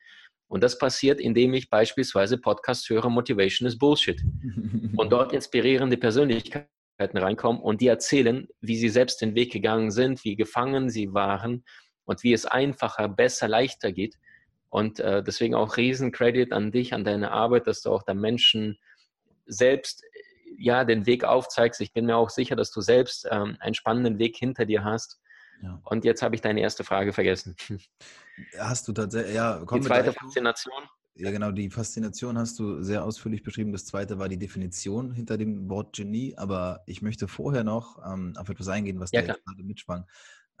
Und 0.48 0.62
das 0.62 0.78
passiert, 0.78 1.20
indem 1.20 1.54
ich 1.54 1.70
beispielsweise 1.70 2.38
Podcasts 2.38 2.88
höre, 2.88 3.10
Motivation 3.10 3.66
is 3.66 3.78
Bullshit. 3.78 4.20
und 4.96 5.10
dort 5.10 5.32
inspirierende 5.32 5.96
Persönlichkeiten 5.96 6.68
reinkommen 6.98 7.60
und 7.60 7.80
die 7.80 7.88
erzählen, 7.88 8.46
wie 8.60 8.76
sie 8.76 8.88
selbst 8.88 9.20
den 9.20 9.34
Weg 9.34 9.52
gegangen 9.52 9.90
sind, 9.90 10.24
wie 10.24 10.36
gefangen 10.36 10.88
sie 10.88 11.12
waren 11.12 11.64
und 12.06 12.22
wie 12.22 12.32
es 12.32 12.46
einfacher, 12.46 13.08
besser, 13.08 13.48
leichter 13.48 13.92
geht. 13.92 14.16
Und 14.70 15.00
äh, 15.00 15.22
deswegen 15.22 15.54
auch 15.54 15.76
Riesencredit 15.76 16.52
an 16.52 16.72
dich, 16.72 16.94
an 16.94 17.04
deine 17.04 17.30
Arbeit, 17.30 17.66
dass 17.66 17.82
du 17.82 17.90
auch 17.90 18.02
den 18.02 18.20
Menschen 18.20 18.78
selbst 19.46 20.02
ja 20.58 20.84
den 20.84 21.06
Weg 21.06 21.24
aufzeigst. 21.24 21.80
Ich 21.80 21.92
bin 21.92 22.06
mir 22.06 22.16
auch 22.16 22.30
sicher, 22.30 22.56
dass 22.56 22.70
du 22.70 22.80
selbst 22.80 23.28
ähm, 23.30 23.56
einen 23.60 23.74
spannenden 23.74 24.18
Weg 24.18 24.36
hinter 24.36 24.64
dir 24.64 24.84
hast. 24.84 25.20
Ja. 25.62 25.80
Und 25.84 26.04
jetzt 26.04 26.22
habe 26.22 26.34
ich 26.34 26.40
deine 26.40 26.60
erste 26.60 26.84
Frage 26.84 27.12
vergessen. 27.12 27.56
Hast 28.58 28.86
du 28.88 28.92
tatsächlich, 28.92 29.34
ja, 29.34 29.62
komm 29.64 29.80
Die 29.80 29.86
zweite 29.86 30.12
Faszination. 30.12 30.82
Ja, 31.14 31.30
genau, 31.30 31.50
die 31.50 31.70
Faszination 31.70 32.36
hast 32.36 32.58
du 32.58 32.82
sehr 32.82 33.02
ausführlich 33.02 33.42
beschrieben. 33.42 33.72
Das 33.72 33.86
zweite 33.86 34.18
war 34.18 34.28
die 34.28 34.38
Definition 34.38 35.12
hinter 35.12 35.38
dem 35.38 35.70
Wort 35.70 35.96
Genie. 35.96 36.36
Aber 36.36 36.82
ich 36.84 37.00
möchte 37.00 37.26
vorher 37.26 37.64
noch 37.64 37.98
ähm, 38.06 38.34
auf 38.36 38.50
etwas 38.50 38.68
eingehen, 38.68 39.00
was 39.00 39.12
ja, 39.12 39.22
da 39.22 39.32
gerade 39.32 39.62
mitschwang. 39.62 40.04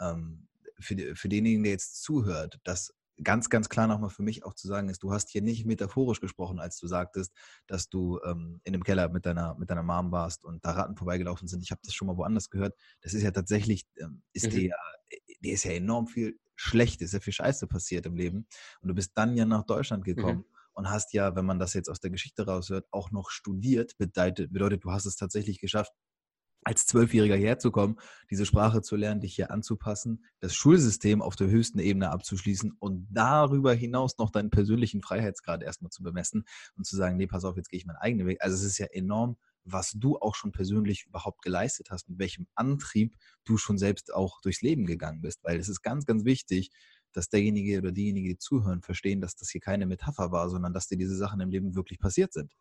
Ähm, 0.00 0.46
für, 0.78 1.16
für 1.16 1.28
denjenigen, 1.28 1.64
der 1.64 1.72
jetzt 1.72 2.02
zuhört, 2.02 2.58
dass 2.64 2.92
ganz, 3.22 3.48
ganz 3.48 3.68
klar 3.68 3.86
nochmal 3.86 4.10
für 4.10 4.22
mich 4.22 4.44
auch 4.44 4.54
zu 4.54 4.68
sagen 4.68 4.88
ist, 4.88 5.02
du 5.02 5.12
hast 5.12 5.30
hier 5.30 5.42
nicht 5.42 5.64
metaphorisch 5.64 6.20
gesprochen, 6.20 6.60
als 6.60 6.78
du 6.78 6.86
sagtest, 6.86 7.32
dass 7.66 7.88
du 7.88 8.20
ähm, 8.24 8.60
in 8.64 8.72
dem 8.72 8.84
Keller 8.84 9.08
mit 9.08 9.26
deiner, 9.26 9.56
mit 9.58 9.70
deiner 9.70 9.82
Mom 9.82 10.12
warst 10.12 10.44
und 10.44 10.64
da 10.64 10.72
Ratten 10.72 10.96
vorbeigelaufen 10.96 11.48
sind. 11.48 11.62
Ich 11.62 11.70
habe 11.70 11.80
das 11.84 11.94
schon 11.94 12.06
mal 12.06 12.16
woanders 12.16 12.50
gehört. 12.50 12.74
Das 13.00 13.14
ist 13.14 13.22
ja 13.22 13.30
tatsächlich, 13.30 13.86
ähm, 13.98 14.22
ist 14.32 14.46
mhm. 14.46 14.50
dir, 14.50 14.76
dir 15.40 15.54
ist 15.54 15.64
ja 15.64 15.72
enorm 15.72 16.06
viel 16.06 16.38
Schlechtes, 16.56 17.10
sehr 17.10 17.20
viel 17.20 17.32
Scheiße 17.32 17.66
passiert 17.66 18.06
im 18.06 18.16
Leben. 18.16 18.46
Und 18.80 18.88
du 18.88 18.94
bist 18.94 19.12
dann 19.14 19.36
ja 19.36 19.44
nach 19.44 19.64
Deutschland 19.64 20.04
gekommen. 20.04 20.38
Mhm. 20.38 20.56
Und 20.72 20.90
hast 20.90 21.14
ja, 21.14 21.34
wenn 21.34 21.46
man 21.46 21.58
das 21.58 21.72
jetzt 21.72 21.88
aus 21.88 22.00
der 22.00 22.10
Geschichte 22.10 22.44
raushört, 22.44 22.86
auch 22.90 23.10
noch 23.10 23.30
studiert. 23.30 23.96
Bedeutet, 23.96 24.52
bedeutet, 24.52 24.84
du 24.84 24.92
hast 24.92 25.06
es 25.06 25.16
tatsächlich 25.16 25.58
geschafft, 25.58 25.90
als 26.66 26.84
Zwölfjähriger 26.84 27.36
herzukommen, 27.36 27.96
diese 28.28 28.44
Sprache 28.44 28.82
zu 28.82 28.96
lernen, 28.96 29.20
dich 29.20 29.36
hier 29.36 29.52
anzupassen, 29.52 30.24
das 30.40 30.56
Schulsystem 30.56 31.22
auf 31.22 31.36
der 31.36 31.46
höchsten 31.46 31.78
Ebene 31.78 32.10
abzuschließen 32.10 32.72
und 32.80 33.06
darüber 33.08 33.72
hinaus 33.72 34.18
noch 34.18 34.30
deinen 34.30 34.50
persönlichen 34.50 35.00
Freiheitsgrad 35.00 35.62
erstmal 35.62 35.92
zu 35.92 36.02
bemessen 36.02 36.44
und 36.76 36.84
zu 36.84 36.96
sagen, 36.96 37.18
nee, 37.18 37.28
pass 37.28 37.44
auf, 37.44 37.56
jetzt 37.56 37.68
gehe 37.68 37.78
ich 37.78 37.86
meinen 37.86 37.98
eigenen 37.98 38.26
Weg. 38.26 38.42
Also 38.42 38.56
es 38.56 38.64
ist 38.64 38.78
ja 38.78 38.86
enorm, 38.86 39.36
was 39.62 39.92
du 39.92 40.18
auch 40.18 40.34
schon 40.34 40.50
persönlich 40.50 41.06
überhaupt 41.06 41.40
geleistet 41.42 41.90
hast, 41.90 42.08
mit 42.08 42.18
welchem 42.18 42.48
Antrieb 42.56 43.14
du 43.44 43.58
schon 43.58 43.78
selbst 43.78 44.12
auch 44.12 44.40
durchs 44.40 44.60
Leben 44.60 44.86
gegangen 44.86 45.20
bist, 45.20 45.44
weil 45.44 45.60
es 45.60 45.68
ist 45.68 45.82
ganz, 45.82 46.04
ganz 46.04 46.24
wichtig, 46.24 46.70
dass 47.12 47.28
derjenige 47.28 47.78
oder 47.78 47.92
diejenige, 47.92 48.30
die 48.30 48.38
zuhören, 48.38 48.82
verstehen, 48.82 49.20
dass 49.20 49.36
das 49.36 49.50
hier 49.50 49.60
keine 49.60 49.86
Metapher 49.86 50.32
war, 50.32 50.50
sondern 50.50 50.74
dass 50.74 50.88
dir 50.88 50.98
diese 50.98 51.16
Sachen 51.16 51.38
im 51.40 51.50
Leben 51.50 51.76
wirklich 51.76 52.00
passiert 52.00 52.32
sind. 52.32 52.52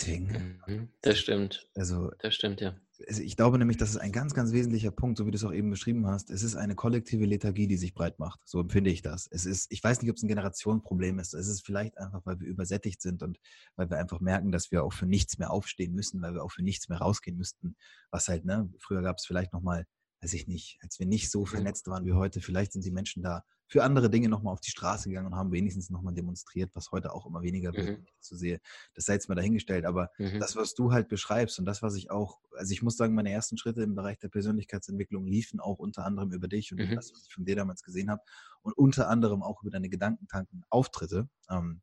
Deswegen. 0.00 0.60
Mhm, 0.66 0.88
das 1.02 1.18
stimmt. 1.18 1.68
Also, 1.74 2.10
das 2.20 2.34
stimmt, 2.34 2.60
ja. 2.60 2.74
Also 3.08 3.22
ich 3.22 3.36
glaube 3.36 3.58
nämlich, 3.58 3.78
das 3.78 3.90
ist 3.90 3.96
ein 3.96 4.12
ganz, 4.12 4.34
ganz 4.34 4.52
wesentlicher 4.52 4.90
Punkt, 4.90 5.16
so 5.16 5.26
wie 5.26 5.30
du 5.30 5.36
es 5.36 5.44
auch 5.44 5.52
eben 5.52 5.70
beschrieben 5.70 6.06
hast. 6.06 6.30
Es 6.30 6.42
ist 6.42 6.54
eine 6.56 6.74
kollektive 6.74 7.24
Lethargie, 7.24 7.66
die 7.66 7.78
sich 7.78 7.94
breit 7.94 8.18
macht. 8.18 8.40
So 8.44 8.60
empfinde 8.60 8.90
ich 8.90 9.00
das. 9.00 9.26
Es 9.30 9.46
ist, 9.46 9.72
ich 9.72 9.82
weiß 9.82 10.02
nicht, 10.02 10.10
ob 10.10 10.16
es 10.16 10.22
ein 10.22 10.28
Generationenproblem 10.28 11.18
ist. 11.18 11.32
Es 11.32 11.48
ist 11.48 11.64
vielleicht 11.64 11.96
einfach, 11.98 12.20
weil 12.24 12.40
wir 12.40 12.48
übersättigt 12.48 13.00
sind 13.00 13.22
und 13.22 13.38
weil 13.76 13.88
wir 13.88 13.98
einfach 13.98 14.20
merken, 14.20 14.52
dass 14.52 14.70
wir 14.70 14.84
auch 14.84 14.92
für 14.92 15.06
nichts 15.06 15.38
mehr 15.38 15.50
aufstehen 15.50 15.94
müssen, 15.94 16.20
weil 16.20 16.34
wir 16.34 16.42
auch 16.42 16.52
für 16.52 16.62
nichts 16.62 16.88
mehr 16.88 16.98
rausgehen 16.98 17.38
müssten. 17.38 17.76
Was 18.10 18.28
halt, 18.28 18.44
ne, 18.44 18.70
früher 18.78 19.02
gab 19.02 19.16
es 19.16 19.24
vielleicht 19.24 19.52
nochmal, 19.52 19.86
weiß 20.20 20.34
ich 20.34 20.46
nicht, 20.46 20.78
als 20.82 20.98
wir 20.98 21.06
nicht 21.06 21.30
so 21.30 21.40
mhm. 21.40 21.46
vernetzt 21.46 21.86
waren 21.86 22.04
wie 22.04 22.12
heute, 22.12 22.40
vielleicht 22.40 22.72
sind 22.72 22.84
die 22.84 22.92
Menschen 22.92 23.22
da 23.22 23.44
für 23.70 23.84
andere 23.84 24.10
Dinge 24.10 24.28
nochmal 24.28 24.52
auf 24.52 24.60
die 24.60 24.70
Straße 24.70 25.08
gegangen 25.08 25.28
und 25.28 25.36
haben 25.36 25.52
wenigstens 25.52 25.90
nochmal 25.90 26.12
demonstriert, 26.12 26.70
was 26.74 26.90
heute 26.90 27.14
auch 27.14 27.24
immer 27.24 27.42
weniger 27.42 27.72
wird, 27.72 28.00
mhm. 28.00 28.06
zu 28.18 28.36
sehe. 28.36 28.60
Das 28.94 29.04
sei 29.04 29.12
jetzt 29.12 29.28
mal 29.28 29.36
dahingestellt. 29.36 29.86
Aber 29.86 30.10
mhm. 30.18 30.40
das, 30.40 30.56
was 30.56 30.74
du 30.74 30.90
halt 30.90 31.08
beschreibst 31.08 31.58
und 31.60 31.66
das, 31.66 31.80
was 31.80 31.94
ich 31.94 32.10
auch, 32.10 32.40
also 32.56 32.72
ich 32.72 32.82
muss 32.82 32.96
sagen, 32.96 33.14
meine 33.14 33.30
ersten 33.30 33.56
Schritte 33.56 33.82
im 33.82 33.94
Bereich 33.94 34.18
der 34.18 34.28
Persönlichkeitsentwicklung 34.28 35.24
liefen 35.24 35.60
auch 35.60 35.78
unter 35.78 36.04
anderem 36.04 36.32
über 36.32 36.48
dich 36.48 36.72
und 36.72 36.78
mhm. 36.78 36.96
das, 36.96 37.12
was 37.12 37.24
ich 37.26 37.32
von 37.32 37.44
dir 37.44 37.54
damals 37.54 37.82
gesehen 37.82 38.10
habe 38.10 38.22
und 38.62 38.76
unter 38.76 39.08
anderem 39.08 39.44
auch 39.44 39.62
über 39.62 39.70
deine 39.70 39.88
Gedankentanken, 39.88 40.64
Auftritte. 40.68 41.28
Ähm, 41.48 41.80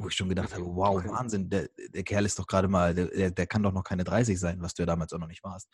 wo 0.00 0.06
ich 0.06 0.14
schon 0.14 0.28
gedacht 0.28 0.54
habe, 0.54 0.64
wow, 0.64 1.04
Wahnsinn, 1.04 1.50
der, 1.50 1.68
der 1.92 2.04
Kerl 2.04 2.24
ist 2.24 2.38
doch 2.38 2.46
gerade 2.46 2.68
mal, 2.68 2.94
der, 2.94 3.32
der 3.32 3.46
kann 3.48 3.64
doch 3.64 3.72
noch 3.72 3.82
keine 3.82 4.04
30 4.04 4.38
sein, 4.38 4.62
was 4.62 4.74
du 4.74 4.82
ja 4.82 4.86
damals 4.86 5.12
auch 5.12 5.18
noch 5.18 5.26
nicht 5.26 5.42
warst. 5.42 5.68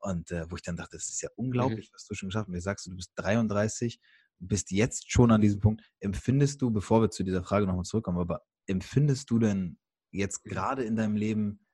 Und 0.00 0.32
äh, 0.32 0.50
wo 0.50 0.56
ich 0.56 0.62
dann 0.62 0.76
dachte, 0.76 0.96
das 0.96 1.08
ist 1.08 1.22
ja 1.22 1.28
mhm. 1.36 1.44
unglaublich, 1.46 1.90
mhm. 1.90 1.94
was 1.94 2.04
du 2.04 2.14
schon 2.14 2.28
geschafft 2.28 2.48
hast. 2.48 2.52
Mir 2.52 2.60
sagst 2.60 2.86
du, 2.86 2.90
du 2.90 2.96
bist 2.96 3.12
33, 3.16 4.00
bist 4.40 4.70
jetzt 4.70 5.10
schon 5.10 5.30
an 5.30 5.40
diesem 5.40 5.60
Punkt. 5.60 5.82
Empfindest 6.00 6.62
du, 6.62 6.70
bevor 6.70 7.02
wir 7.02 7.10
zu 7.10 7.24
dieser 7.24 7.42
Frage 7.42 7.66
nochmal 7.66 7.84
zurückkommen, 7.84 8.18
aber 8.18 8.42
empfindest 8.66 9.30
du 9.30 9.38
denn 9.38 9.78
jetzt 10.10 10.44
gerade 10.44 10.84
in 10.84 10.96
deinem 10.96 11.16
Leben, 11.16 11.66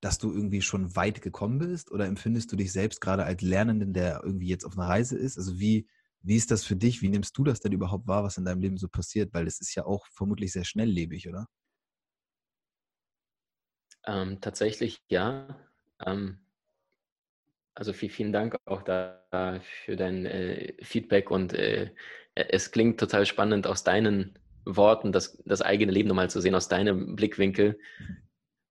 dass 0.00 0.18
du 0.18 0.32
irgendwie 0.32 0.62
schon 0.62 0.94
weit 0.96 1.22
gekommen 1.22 1.58
bist? 1.58 1.90
Oder 1.90 2.06
empfindest 2.06 2.50
du 2.52 2.56
dich 2.56 2.72
selbst 2.72 3.00
gerade 3.00 3.24
als 3.24 3.42
Lernenden, 3.42 3.92
der 3.92 4.22
irgendwie 4.24 4.48
jetzt 4.48 4.64
auf 4.64 4.76
einer 4.76 4.88
Reise 4.88 5.16
ist? 5.16 5.38
Also 5.38 5.58
wie, 5.58 5.88
wie 6.20 6.36
ist 6.36 6.50
das 6.50 6.64
für 6.64 6.76
dich? 6.76 7.02
Wie 7.02 7.08
nimmst 7.08 7.36
du 7.38 7.44
das 7.44 7.60
denn 7.60 7.72
überhaupt 7.72 8.06
wahr, 8.06 8.24
was 8.24 8.36
in 8.36 8.44
deinem 8.44 8.60
Leben 8.60 8.76
so 8.76 8.88
passiert? 8.88 9.32
Weil 9.32 9.46
es 9.46 9.60
ist 9.60 9.74
ja 9.74 9.84
auch 9.84 10.06
vermutlich 10.08 10.52
sehr 10.52 10.64
schnelllebig, 10.64 11.28
oder? 11.28 11.46
Ähm, 14.04 14.40
tatsächlich 14.40 15.02
ja. 15.08 15.56
Ähm, 16.04 16.41
also 17.74 17.92
viel, 17.92 18.10
vielen 18.10 18.32
Dank 18.32 18.56
auch 18.66 18.82
da 18.82 19.60
für 19.84 19.96
dein 19.96 20.26
äh, 20.26 20.74
Feedback 20.82 21.30
und 21.30 21.52
äh, 21.54 21.90
es 22.34 22.70
klingt 22.70 22.98
total 22.98 23.26
spannend 23.26 23.66
aus 23.66 23.84
deinen 23.84 24.38
Worten, 24.64 25.12
das, 25.12 25.42
das 25.44 25.62
eigene 25.62 25.92
Leben 25.92 26.08
nochmal 26.08 26.30
zu 26.30 26.40
sehen, 26.40 26.54
aus 26.54 26.68
deinem 26.68 27.16
Blickwinkel. 27.16 27.78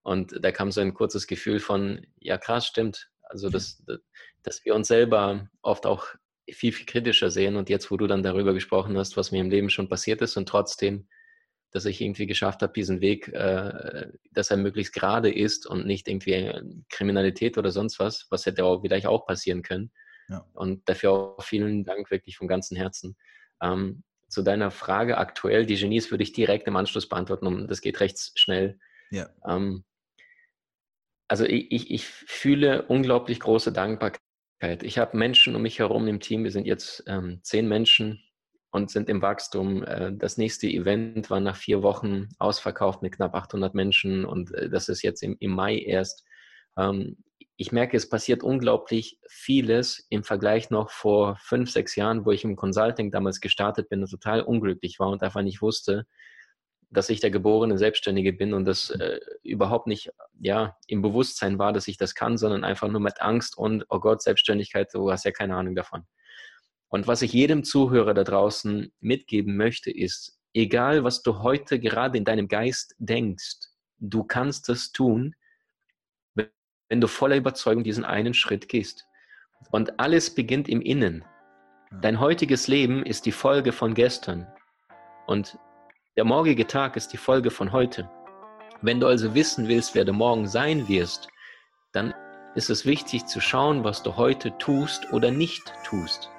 Und 0.03 0.43
da 0.43 0.51
kam 0.51 0.71
so 0.71 0.81
ein 0.81 0.93
kurzes 0.93 1.27
Gefühl 1.27 1.59
von, 1.59 2.05
ja 2.19 2.37
krass, 2.37 2.65
stimmt. 2.65 3.09
Also, 3.21 3.49
dass, 3.49 3.83
dass 4.43 4.65
wir 4.65 4.73
uns 4.73 4.87
selber 4.87 5.47
oft 5.61 5.85
auch 5.85 6.07
viel, 6.49 6.71
viel 6.71 6.85
kritischer 6.85 7.29
sehen. 7.29 7.55
Und 7.55 7.69
jetzt, 7.69 7.91
wo 7.91 7.97
du 7.97 8.07
dann 8.07 8.23
darüber 8.23 8.53
gesprochen 8.53 8.97
hast, 8.97 9.15
was 9.15 9.31
mir 9.31 9.41
im 9.41 9.51
Leben 9.51 9.69
schon 9.69 9.89
passiert 9.89 10.21
ist 10.21 10.37
und 10.37 10.49
trotzdem, 10.49 11.07
dass 11.71 11.85
ich 11.85 12.01
irgendwie 12.01 12.27
geschafft 12.27 12.61
habe, 12.61 12.73
diesen 12.73 13.01
Weg, 13.01 13.29
äh, 13.29 14.07
dass 14.31 14.51
er 14.51 14.57
möglichst 14.57 14.93
gerade 14.93 15.33
ist 15.33 15.65
und 15.65 15.85
nicht 15.85 16.07
irgendwie 16.07 16.51
Kriminalität 16.89 17.57
oder 17.57 17.71
sonst 17.71 17.99
was, 17.99 18.27
was 18.29 18.45
hätte 18.45 18.65
auch 18.65 18.81
vielleicht 18.81 19.07
auch 19.07 19.25
passieren 19.25 19.61
können. 19.61 19.91
Ja. 20.29 20.45
Und 20.53 20.87
dafür 20.87 21.11
auch 21.11 21.43
vielen 21.43 21.83
Dank 21.83 22.11
wirklich 22.11 22.37
vom 22.37 22.47
ganzen 22.47 22.77
Herzen. 22.77 23.17
Ähm, 23.61 24.03
zu 24.27 24.43
deiner 24.43 24.71
Frage 24.71 25.17
aktuell, 25.17 25.65
die 25.65 25.75
Genies 25.75 26.11
würde 26.11 26.23
ich 26.23 26.31
direkt 26.31 26.67
im 26.67 26.75
Anschluss 26.75 27.09
beantworten, 27.09 27.47
um, 27.47 27.67
das 27.67 27.81
geht 27.81 27.99
recht 27.99 28.31
schnell. 28.35 28.79
Ja. 29.09 29.29
Ähm, 29.45 29.83
also 31.27 31.45
ich, 31.45 31.71
ich, 31.71 31.91
ich 31.91 32.05
fühle 32.05 32.83
unglaublich 32.83 33.39
große 33.39 33.71
Dankbarkeit 33.71 34.21
ich 34.81 34.99
habe 34.99 35.17
Menschen 35.17 35.55
um 35.55 35.63
mich 35.63 35.79
herum 35.79 36.07
im 36.07 36.19
Team, 36.19 36.43
wir 36.43 36.51
sind 36.51 36.67
jetzt 36.67 37.03
ähm, 37.07 37.39
zehn 37.41 37.67
Menschen 37.67 38.23
und 38.71 38.89
sind 38.89 39.09
im 39.09 39.21
Wachstum. 39.21 39.83
Äh, 39.83 40.13
das 40.13 40.37
nächste 40.37 40.67
Event 40.67 41.29
war 41.29 41.39
nach 41.39 41.55
vier 41.55 41.83
Wochen 41.83 42.29
ausverkauft 42.39 43.01
mit 43.01 43.13
knapp 43.13 43.35
800 43.35 43.75
Menschen 43.75 44.25
und 44.25 44.53
äh, 44.53 44.69
das 44.69 44.89
ist 44.89 45.03
jetzt 45.03 45.21
im, 45.23 45.37
Mai 45.51 45.77
erst. 45.77 46.25
Ähm, 46.77 47.17
ich 47.57 47.71
merke, 47.71 47.95
es 47.95 48.09
passiert 48.09 48.41
unglaublich 48.41 49.19
vieles 49.29 50.07
im 50.09 50.23
Vergleich 50.23 50.71
noch 50.71 50.89
vor 50.89 51.37
fünf, 51.41 51.69
sechs 51.69 51.95
Jahren, 51.95 52.25
wo 52.25 52.31
ich 52.31 52.43
im 52.43 52.55
Consulting 52.55 53.11
damals 53.11 53.39
gestartet 53.39 53.87
bin 53.89 54.01
und 54.01 54.09
total 54.09 54.41
unglücklich 54.41 54.99
war 54.99 55.09
und 55.09 55.21
einfach 55.21 55.43
nicht 55.43 55.61
wusste, 55.61 56.07
dass 56.89 57.09
ich 57.09 57.19
der 57.19 57.29
geborene 57.29 57.77
Selbstständige 57.77 58.33
bin 58.33 58.53
und 58.53 58.65
das 58.65 58.89
äh, 58.89 59.19
überhaupt 59.43 59.87
nicht 59.87 60.11
ja, 60.39 60.77
im 60.87 61.01
Bewusstsein 61.01 61.59
war, 61.59 61.71
dass 61.71 61.87
ich 61.87 61.97
das 61.97 62.15
kann, 62.15 62.37
sondern 62.37 62.63
einfach 62.63 62.87
nur 62.87 62.99
mit 62.99 63.21
Angst 63.21 63.57
und, 63.57 63.85
oh 63.89 63.99
Gott, 63.99 64.21
Selbstständigkeit, 64.21 64.93
du 64.93 65.11
hast 65.11 65.25
ja 65.25 65.31
keine 65.31 65.55
Ahnung 65.55 65.75
davon. 65.75 66.05
Und 66.91 67.07
was 67.07 67.21
ich 67.21 67.31
jedem 67.31 67.63
Zuhörer 67.63 68.13
da 68.13 68.25
draußen 68.25 68.91
mitgeben 68.99 69.55
möchte, 69.55 69.89
ist, 69.89 70.37
egal 70.53 71.05
was 71.05 71.23
du 71.23 71.39
heute 71.39 71.79
gerade 71.79 72.17
in 72.17 72.25
deinem 72.25 72.49
Geist 72.49 72.95
denkst, 72.99 73.69
du 73.97 74.25
kannst 74.25 74.67
es 74.67 74.91
tun, 74.91 75.33
wenn 76.35 76.99
du 76.99 77.07
voller 77.07 77.37
Überzeugung 77.37 77.85
diesen 77.85 78.03
einen 78.03 78.33
Schritt 78.33 78.67
gehst. 78.67 79.05
Und 79.71 80.01
alles 80.01 80.35
beginnt 80.35 80.67
im 80.67 80.81
Innen. 80.81 81.23
Dein 82.01 82.19
heutiges 82.19 82.67
Leben 82.67 83.05
ist 83.05 83.25
die 83.25 83.31
Folge 83.31 83.71
von 83.71 83.93
gestern. 83.93 84.45
Und 85.27 85.57
der 86.17 86.25
morgige 86.25 86.67
Tag 86.67 86.97
ist 86.97 87.13
die 87.13 87.17
Folge 87.17 87.51
von 87.51 87.71
heute. 87.71 88.09
Wenn 88.81 88.99
du 88.99 89.07
also 89.07 89.33
wissen 89.33 89.69
willst, 89.69 89.95
wer 89.95 90.03
du 90.03 90.11
morgen 90.11 90.45
sein 90.45 90.89
wirst, 90.89 91.29
dann 91.93 92.13
ist 92.55 92.69
es 92.69 92.85
wichtig 92.85 93.27
zu 93.27 93.39
schauen, 93.39 93.85
was 93.85 94.03
du 94.03 94.17
heute 94.17 94.57
tust 94.57 95.13
oder 95.13 95.31
nicht 95.31 95.71
tust. 95.85 96.29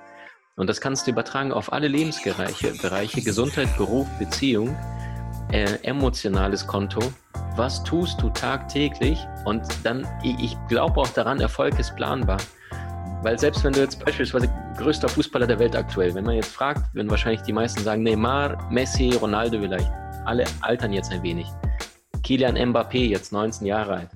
Und 0.57 0.69
das 0.69 0.81
kannst 0.81 1.07
du 1.07 1.13
übertragen 1.13 1.53
auf 1.53 1.73
alle 1.73 1.89
Lebensbereiche, 1.89 2.75
Bereiche 2.83 3.23
Gesundheit, 3.23 3.75
Beruf, 3.77 4.07
Beziehung, 4.19 4.77
äh, 5.51 5.79
emotionales 5.83 6.67
Konto. 6.67 7.01
Was 7.57 7.83
tust 7.85 8.21
du 8.21 8.29
tagtäglich? 8.31 9.19
Und 9.45 9.63
dann, 9.83 10.07
ich 10.23 10.57
glaube 10.69 11.01
auch 11.01 11.09
daran, 11.09 11.41
Erfolg 11.41 11.79
ist 11.79 11.97
planbar. 11.97 12.39
Weil 13.23 13.39
selbst 13.39 13.63
wenn 13.65 13.73
du 13.73 13.81
jetzt 13.81 14.05
beispielsweise 14.05 14.53
größter 14.77 15.09
Fußballer 15.09 15.47
der 15.47 15.59
Welt 15.59 15.77
aktuell, 15.77 16.15
wenn 16.15 16.25
man 16.25 16.35
jetzt 16.35 16.53
fragt, 16.53 16.95
werden 16.95 17.11
wahrscheinlich 17.11 17.43
die 17.43 17.53
meisten 17.53 17.83
sagen 17.83 18.03
Neymar, 18.03 18.71
Messi, 18.71 19.11
Ronaldo 19.11 19.61
vielleicht. 19.61 19.91
Alle 20.25 20.45
altern 20.61 20.93
jetzt 20.93 21.13
ein 21.13 21.23
wenig. 21.23 21.47
Kilian 22.23 22.57
Mbappé, 22.57 23.09
jetzt 23.09 23.33
19 23.33 23.67
Jahre 23.67 23.95
alt. 23.95 24.11